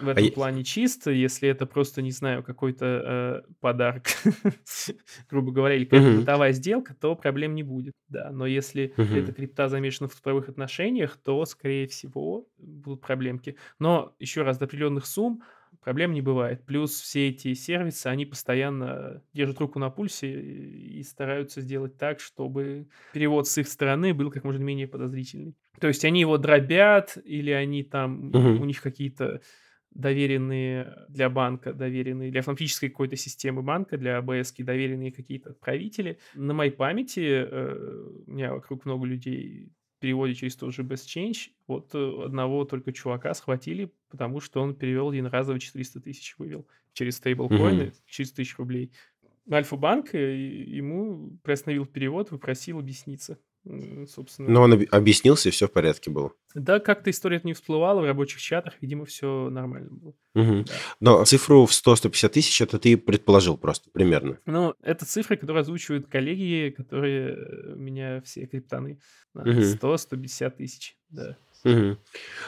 в 0.00 0.08
А 0.14 0.20
этом 0.20 0.28
я 0.28 0.30
плане 0.30 0.64
чист. 0.64 1.06
Если 1.06 1.48
это 1.48 1.66
просто, 1.66 2.02
не 2.02 2.10
знаю, 2.10 2.42
какой-то, 2.42 3.44
э, 3.48 3.52
подарок, 3.60 4.06
грубо 5.30 5.52
говоря, 5.52 5.74
или 5.76 5.84
какая-то 5.84 6.10
Мгм. 6.10 6.12
бытовая 6.12 6.52
сделка, 6.52 6.94
то 6.94 7.14
проблем 7.16 7.54
не 7.54 7.62
будет, 7.62 7.94
да. 8.08 8.30
Но 8.32 8.46
если 8.46 8.94
эта 9.12 9.32
Мгм. 9.32 9.34
крипта 9.34 9.68
замешана 9.68 10.08
в 10.08 10.14
цифровых 10.14 10.48
отношениях, 10.48 11.16
то, 11.22 11.44
скорее 11.44 11.86
всего, 11.86 12.48
будут 12.58 13.00
проблемки. 13.02 13.56
Но 13.78 14.14
еще 14.18 14.42
раз, 14.42 14.58
до 14.58 14.64
определенных 14.66 15.06
сумм 15.06 15.42
проблем 15.80 16.12
не 16.12 16.20
бывает. 16.22 16.64
Плюс 16.66 17.00
все 17.00 17.28
эти 17.28 17.54
сервисы, 17.54 18.06
они 18.08 18.26
постоянно 18.26 19.22
держат 19.32 19.58
руку 19.60 19.78
на 19.78 19.90
пульсе 19.90 20.28
и 20.40 21.02
стараются 21.02 21.60
сделать 21.60 21.96
так, 21.96 22.20
чтобы 22.20 22.88
перевод 23.12 23.46
с 23.48 23.56
их 23.58 23.68
стороны 23.68 24.12
был 24.14 24.30
как 24.30 24.44
можно 24.44 24.62
менее 24.62 24.88
подозрительный. 24.88 25.56
То 25.80 25.88
есть 25.88 26.04
они 26.04 26.20
его 26.20 26.36
дробят 26.38 27.16
или 27.24 27.50
они 27.50 27.82
там, 27.84 28.52
у 28.56 28.64
Мгм. 28.64 28.64
них 28.64 28.82
какие-то 28.82 29.40
доверенные 29.90 31.06
для 31.08 31.28
банка, 31.28 31.72
доверенные 31.72 32.30
для 32.30 32.40
автоматической 32.40 32.88
какой-то 32.88 33.16
системы 33.16 33.62
банка, 33.62 33.98
для 33.98 34.18
АБСки 34.18 34.62
доверенные 34.62 35.12
какие-то 35.12 35.50
отправители. 35.50 36.18
На 36.34 36.54
моей 36.54 36.70
памяти, 36.70 37.20
э, 37.20 38.22
у 38.26 38.30
меня 38.30 38.54
вокруг 38.54 38.84
много 38.84 39.06
людей 39.06 39.72
переводят 39.98 40.36
через 40.38 40.56
тот 40.56 40.74
же 40.74 40.82
BestChange. 40.82 41.50
Вот, 41.66 41.94
э, 41.94 42.24
одного 42.24 42.64
только 42.64 42.92
чувака 42.92 43.34
схватили, 43.34 43.92
потому 44.08 44.40
что 44.40 44.60
он 44.62 44.74
перевел 44.74 45.12
единоразово 45.12 45.58
400 45.58 46.00
тысяч 46.00 46.36
вывел 46.38 46.66
через 46.92 47.16
стейблкоины, 47.16 47.92
400 48.06 48.36
тысяч 48.36 48.58
рублей. 48.58 48.92
Альфа-банк, 49.50 50.14
э, 50.14 50.36
ему 50.36 51.38
приостановил 51.42 51.86
перевод, 51.86 52.30
попросил 52.30 52.78
объясниться. 52.78 53.38
Собственно 54.08 54.48
Но 54.50 54.62
он 54.62 54.72
объ 54.74 54.84
объяснился, 54.90 55.48
и 55.48 55.52
всё 55.52 55.68
в 55.68 55.72
порядке 55.72 56.10
было. 56.10 56.32
Да, 56.54 56.80
как-то 56.80 57.10
история 57.10 57.40
не 57.44 57.52
всплывала 57.54 58.00
в 58.00 58.04
рабочих 58.04 58.40
чатах, 58.40 58.74
видимо, 58.80 59.04
всё 59.04 59.48
нормально 59.50 59.90
было. 59.90 60.14
Мгм. 60.34 60.64
Да. 60.64 60.72
Но 61.00 61.24
цифру 61.24 61.66
в 61.66 61.72
100-150 61.74 62.32
тысяч 62.32 62.60
это 62.60 62.78
ты 62.78 62.96
предположил 62.96 63.56
просто 63.56 63.90
примерно? 63.90 64.38
Ну, 64.46 64.74
это 64.82 65.04
цифры, 65.06 65.36
которые 65.36 65.60
озвучивают 65.62 66.06
коллеги, 66.08 66.74
которые, 66.76 67.34
э, 67.36 67.72
у 67.74 67.76
меня 67.78 68.20
все 68.22 68.46
криптоны. 68.46 68.98
А, 69.34 69.46
Мгм. 69.46 69.62
100-150 69.62 70.56
тысяч, 70.56 70.96
да. 71.10 71.36
Мгм. 71.64 71.98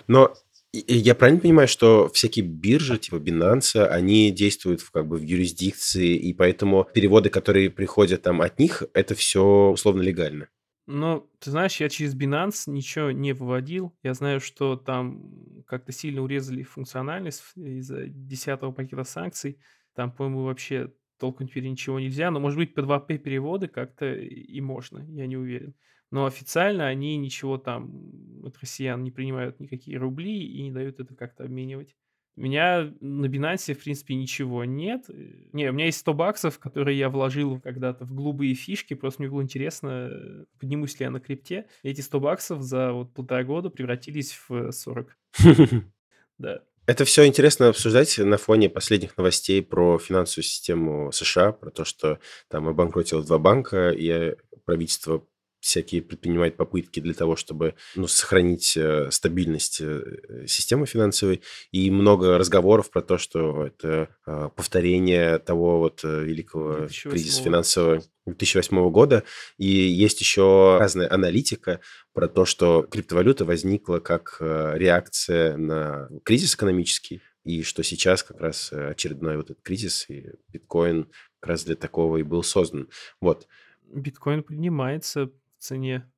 Но 0.08 0.34
я 0.72 1.14
правильно 1.14 1.40
понимаю, 1.40 1.68
что 1.68 2.08
всякие 2.14 2.44
биржи 2.46 2.98
типа 2.98 3.18
"Бинанса", 3.18 3.86
они 3.88 4.30
действуют 4.30 4.80
в 4.80 4.90
как 4.90 5.06
бы 5.06 5.18
в 5.18 5.22
юрисдикции, 5.22 6.16
и 6.16 6.32
поэтому 6.34 6.88
переводы, 6.94 7.28
которые 7.30 7.70
приходят 7.70 8.22
там 8.22 8.40
от 8.42 8.58
них, 8.58 8.82
это 8.94 9.14
всё 9.14 9.70
условно 9.72 10.02
легально? 10.02 10.48
Ну, 10.86 11.30
ты 11.38 11.50
знаешь, 11.50 11.76
я 11.80 11.88
через 11.88 12.16
Binance 12.16 12.64
ничего 12.66 13.12
не 13.12 13.32
выводил. 13.32 13.96
Я 14.02 14.14
знаю, 14.14 14.40
что 14.40 14.76
там 14.76 15.62
как-то 15.66 15.92
сильно 15.92 16.22
урезали 16.22 16.64
функциональность 16.64 17.44
из-за 17.56 18.06
10 18.08 18.72
пакета 18.72 19.04
санкций. 19.04 19.58
Там, 19.94 20.10
по-моему, 20.12 20.42
вообще 20.44 20.92
толком 21.18 21.46
теперь 21.46 21.68
ничего 21.68 22.00
нельзя. 22.00 22.30
Но, 22.32 22.40
может 22.40 22.58
быть, 22.58 22.74
P2P 22.74 23.18
переводы 23.18 23.68
как-то 23.68 24.12
и 24.12 24.60
можно, 24.60 24.98
я 25.10 25.26
не 25.26 25.36
уверен. 25.36 25.74
Но 26.10 26.26
официально 26.26 26.88
они 26.88 27.16
ничего 27.16 27.58
там 27.58 28.42
от 28.44 28.58
россиян 28.58 29.02
не 29.02 29.12
принимают, 29.12 29.60
никакие 29.60 29.96
рубли, 29.98 30.42
и 30.44 30.62
не 30.62 30.72
дают 30.72 30.98
это 30.98 31.14
как-то 31.14 31.44
обменивать. 31.44 31.94
У 32.36 32.40
меня 32.40 32.90
на 33.00 33.28
"Бинансе", 33.28 33.74
в 33.74 33.82
принципе, 33.82 34.14
ничего 34.14 34.64
нет. 34.64 35.04
Э, 35.10 35.12
не, 35.52 35.68
у 35.68 35.72
меня 35.72 35.86
есть 35.86 35.98
100 35.98 36.14
баксов, 36.14 36.58
которые 36.58 36.98
я 36.98 37.10
вложил 37.10 37.60
когда-то 37.60 38.04
в 38.06 38.14
голубые 38.14 38.54
фишки. 38.54 38.94
Просто 38.94 39.22
мне 39.22 39.30
было 39.30 39.42
интересно, 39.42 40.10
поднимусь 40.58 40.98
ли 40.98 41.04
я 41.04 41.10
на 41.10 41.20
крипте. 41.20 41.66
Эти 41.82 42.00
100 42.00 42.20
баксов 42.20 42.62
за 42.62 42.92
вот 42.92 43.12
1,5 43.12 43.44
года 43.44 43.68
превратились 43.70 44.38
в 44.48 44.72
40. 44.72 45.16
Да. 46.38 46.60
Это 46.86 47.04
всё 47.04 47.24
интересно 47.26 47.68
обсуждать 47.68 48.18
на 48.18 48.36
фоне 48.38 48.68
последних 48.68 49.16
новостей 49.16 49.62
про 49.62 49.98
финансовую 49.98 50.42
систему 50.44 51.12
США, 51.12 51.52
про 51.52 51.70
то, 51.70 51.84
что 51.84 52.18
там 52.48 52.66
обанкротилось 52.66 53.26
2 53.26 53.38
банка, 53.38 53.90
и, 53.90 54.08
э, 54.08 54.34
правительство 54.64 55.24
всякие 55.62 56.02
предпринимает 56.02 56.56
попытки 56.56 57.00
для 57.00 57.14
того, 57.14 57.36
чтобы, 57.36 57.74
ну, 57.94 58.06
сохранить, 58.06 58.76
э, 58.76 59.10
стабильность, 59.10 59.80
э, 59.80 60.46
системы 60.46 60.86
финансовой. 60.86 61.40
И 61.70 61.90
много 61.90 62.36
разговоров 62.36 62.90
про 62.90 63.00
то, 63.00 63.16
что 63.16 63.66
это, 63.66 64.08
повторение 64.56 65.38
того 65.38 65.78
вот, 65.78 66.00
э, 66.04 66.24
великого 66.24 66.86
кризиса 66.86 67.08
2008. 67.08 67.44
финансового 67.44 68.02
2008 68.26 68.90
года. 68.90 69.24
И 69.58 69.66
есть 69.66 70.20
еще 70.20 70.76
разная 70.78 71.12
аналитика 71.12 71.80
про 72.12 72.28
то, 72.28 72.44
что 72.44 72.82
криптовалюта 72.82 73.44
возникла 73.44 73.98
как, 73.98 74.36
э, 74.40 74.72
реакция 74.76 75.56
на 75.56 76.08
кризис 76.24 76.54
экономический, 76.54 77.22
и 77.44 77.62
что 77.62 77.82
сейчас 77.82 78.22
как 78.22 78.40
раз, 78.40 78.72
э, 78.72 78.90
очередной 78.90 79.36
вот 79.36 79.50
этот 79.50 79.62
кризис, 79.62 80.06
и 80.08 80.30
биткоин 80.48 81.08
как 81.40 81.50
раз 81.50 81.64
для 81.64 81.74
такого 81.74 82.18
и 82.18 82.22
был 82.22 82.42
создан. 82.42 82.88
Вот. 83.20 83.48
Биткоин 83.92 84.42
поднимается 84.42 85.30
цене. 85.62 86.10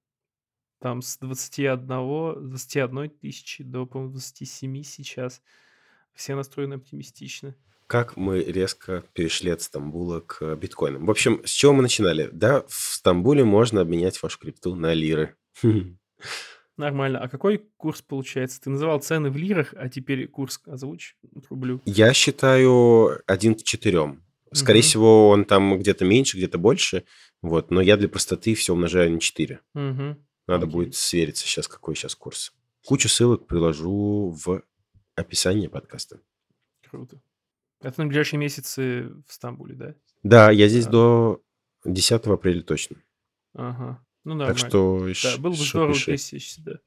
Там 0.81 1.03
с 1.03 1.19
21 1.19 1.87
21 1.87 3.11
тысячи 3.11 3.63
до, 3.63 3.87
по-моему, 3.87 4.13
27 4.13 4.83
сейчас. 4.83 5.41
Все 6.15 6.35
настроены 6.35 6.75
оптимистично. 6.75 7.55
Как 7.87 8.17
мы 8.17 8.43
резко 8.43 9.05
перешли 9.13 9.51
от 9.51 9.61
Стамбула 9.61 10.21
к 10.21 10.57
биткоинам. 10.57 11.07
В 11.07 11.11
общем, 11.11 11.43
с 11.45 11.51
чего 11.51 11.75
мы 11.75 11.83
начинали? 11.83 12.31
Да, 12.33 12.63
в 12.67 12.73
Стамбуле 12.73 13.45
можно 13.45 13.83
обменять 13.83 14.23
вашу 14.23 14.39
крипту 14.39 14.75
на 14.75 14.95
лиры. 14.95 15.37
Нормально. 16.77 17.21
А 17.21 17.29
какой 17.29 17.59
курс 17.77 18.03
получается? 18.03 18.61
Ты 18.61 18.71
называл 18.71 19.01
цены 19.01 19.31
в 19.31 19.37
лирах, 19.37 19.75
а 19.77 19.89
теперь 19.89 20.27
курс 20.27 20.61
озвучь 20.67 21.17
к 21.47 21.51
рублю. 21.51 21.81
Я 21.85 22.13
считаю 22.15 23.21
1 23.27 23.55
к 23.55 23.63
4. 23.63 24.17
Скорее 24.53 24.81
Мгм. 24.81 24.87
всего, 24.87 25.29
он 25.29 25.45
там 25.45 25.79
где-то 25.79 26.05
меньше, 26.05 26.37
где-то 26.37 26.59
больше. 26.59 27.05
Вот, 27.45 27.71
но 27.71 27.83
я 27.83 27.99
для 27.99 28.09
простоты 28.09 28.55
всё 28.55 28.73
умножаю 28.73 29.13
на 29.13 29.21
4. 29.21 29.61
Мгм. 29.75 30.17
Надо 30.47 30.65
Окей. 30.65 30.73
будет 30.73 30.95
свериться 30.95 31.47
щас, 31.47 31.69
какой 31.69 31.95
щас 31.95 32.15
курс. 32.15 32.55
Кучу 32.87 33.09
ссылок 33.11 33.47
приложу 33.47 34.31
в 34.31 34.63
описании 35.15 35.67
подкаста. 35.67 36.21
Круто. 36.91 37.21
Это 37.83 38.01
на 38.01 38.07
ближайшие 38.07 38.41
месяцы 38.41 39.11
в 39.29 39.33
Стамбуле, 39.33 39.75
да? 39.75 39.95
Да, 40.23 40.51
я 40.51 40.69
здесь 40.69 40.87
А. 40.87 40.91
до 40.91 41.43
10 41.85 42.33
апреля 42.33 42.63
точно. 42.63 42.97
Ага. 43.55 44.03
Ну, 44.25 44.39
Так 44.39 44.57
нормально. 44.57 45.15
что 45.15 45.31
Да, 45.35 45.39
было 45.39 45.51
бы 45.51 45.57
здорово 45.57 45.93
пиши. 45.93 46.07
пересечься, 46.07 46.63
да. 46.65 46.79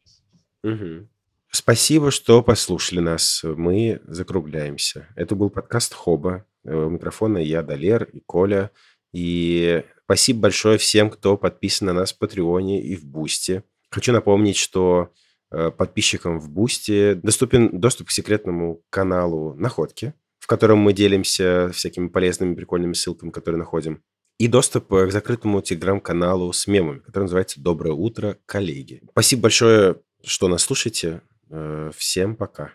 Мгм. 0.63 1.07
Спасибо, 1.51 2.09
что 2.09 2.41
послушали 2.41 2.99
нас. 2.99 3.41
Мы 3.43 4.01
закругляемся. 4.07 5.07
Это 5.15 5.35
был 5.35 5.51
подкаст 5.51 5.93
"Хоба". 5.93 6.45
Э, 6.63 6.73
у 6.75 6.89
микрофона 6.89 7.37
я, 7.37 7.61
Далер, 7.61 8.05
и 8.05 8.21
Коля. 8.21 8.71
И 9.13 9.83
спасибо 10.07 10.41
большое 10.41 10.77
всем, 10.77 11.09
кто 11.09 11.37
подписан 11.37 11.87
на 11.87 11.93
нас 11.93 12.13
в 12.13 12.17
"Патреоне" 12.17 12.81
и 12.81 12.95
в 12.95 13.05
"Boosty". 13.05 13.63
Хочу 13.91 14.13
напомнить, 14.13 14.57
что, 14.57 15.11
э, 15.51 15.69
подписчикам 15.71 16.39
в 16.39 16.49
"Boosty" 16.49 17.13
доступен 17.15 17.79
доступ 17.79 18.07
к 18.07 18.11
секретному 18.11 18.81
каналу 18.89 19.53
"Находки", 19.55 20.13
в 20.39 20.47
котором 20.47 20.79
мы 20.79 20.93
делимся 20.93 21.69
всякими 21.73 22.07
полезными, 22.07 22.55
прикольными 22.55 22.93
ссылками, 22.93 23.31
которые 23.31 23.59
находим, 23.59 24.01
и 24.39 24.47
доступ, 24.47 24.91
э, 24.93 25.07
к 25.07 25.11
закрытому 25.11 25.61
телеграм-каналу 25.61 26.53
с 26.53 26.67
мемами, 26.67 26.99
который 26.99 27.23
называется 27.23 27.61
"Доброе 27.61 27.93
утро, 27.93 28.37
коллеги". 28.45 29.01
Спасибо 29.11 29.43
большое, 29.43 29.97
что 30.23 30.47
нас 30.47 30.61
слушаете. 30.63 31.21
Э, 31.49 31.91
всем 31.95 32.35
пока. 32.35 32.73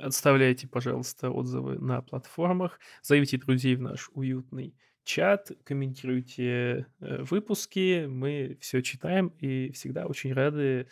Оставляйте, 0.00 0.68
пожалуйста, 0.68 1.30
отзывы 1.30 1.78
на 1.78 2.02
платформах, 2.02 2.78
зовите 3.02 3.38
друзей 3.38 3.74
в 3.76 3.80
наш 3.80 4.10
уютный 4.12 4.74
чат, 5.04 5.50
комментируйте, 5.64 6.86
э, 7.00 7.22
выпуски. 7.22 8.06
Мы 8.06 8.58
всё 8.60 8.80
читаем 8.80 9.28
и 9.38 9.70
всегда 9.72 10.06
очень 10.06 10.32
рады 10.32 10.88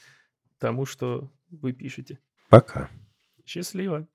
тому, 0.59 0.87
что 0.87 1.33
вы 1.51 1.73
пишете. 1.73 2.19
Пока. 2.49 2.91
Счастливо. 3.47 4.09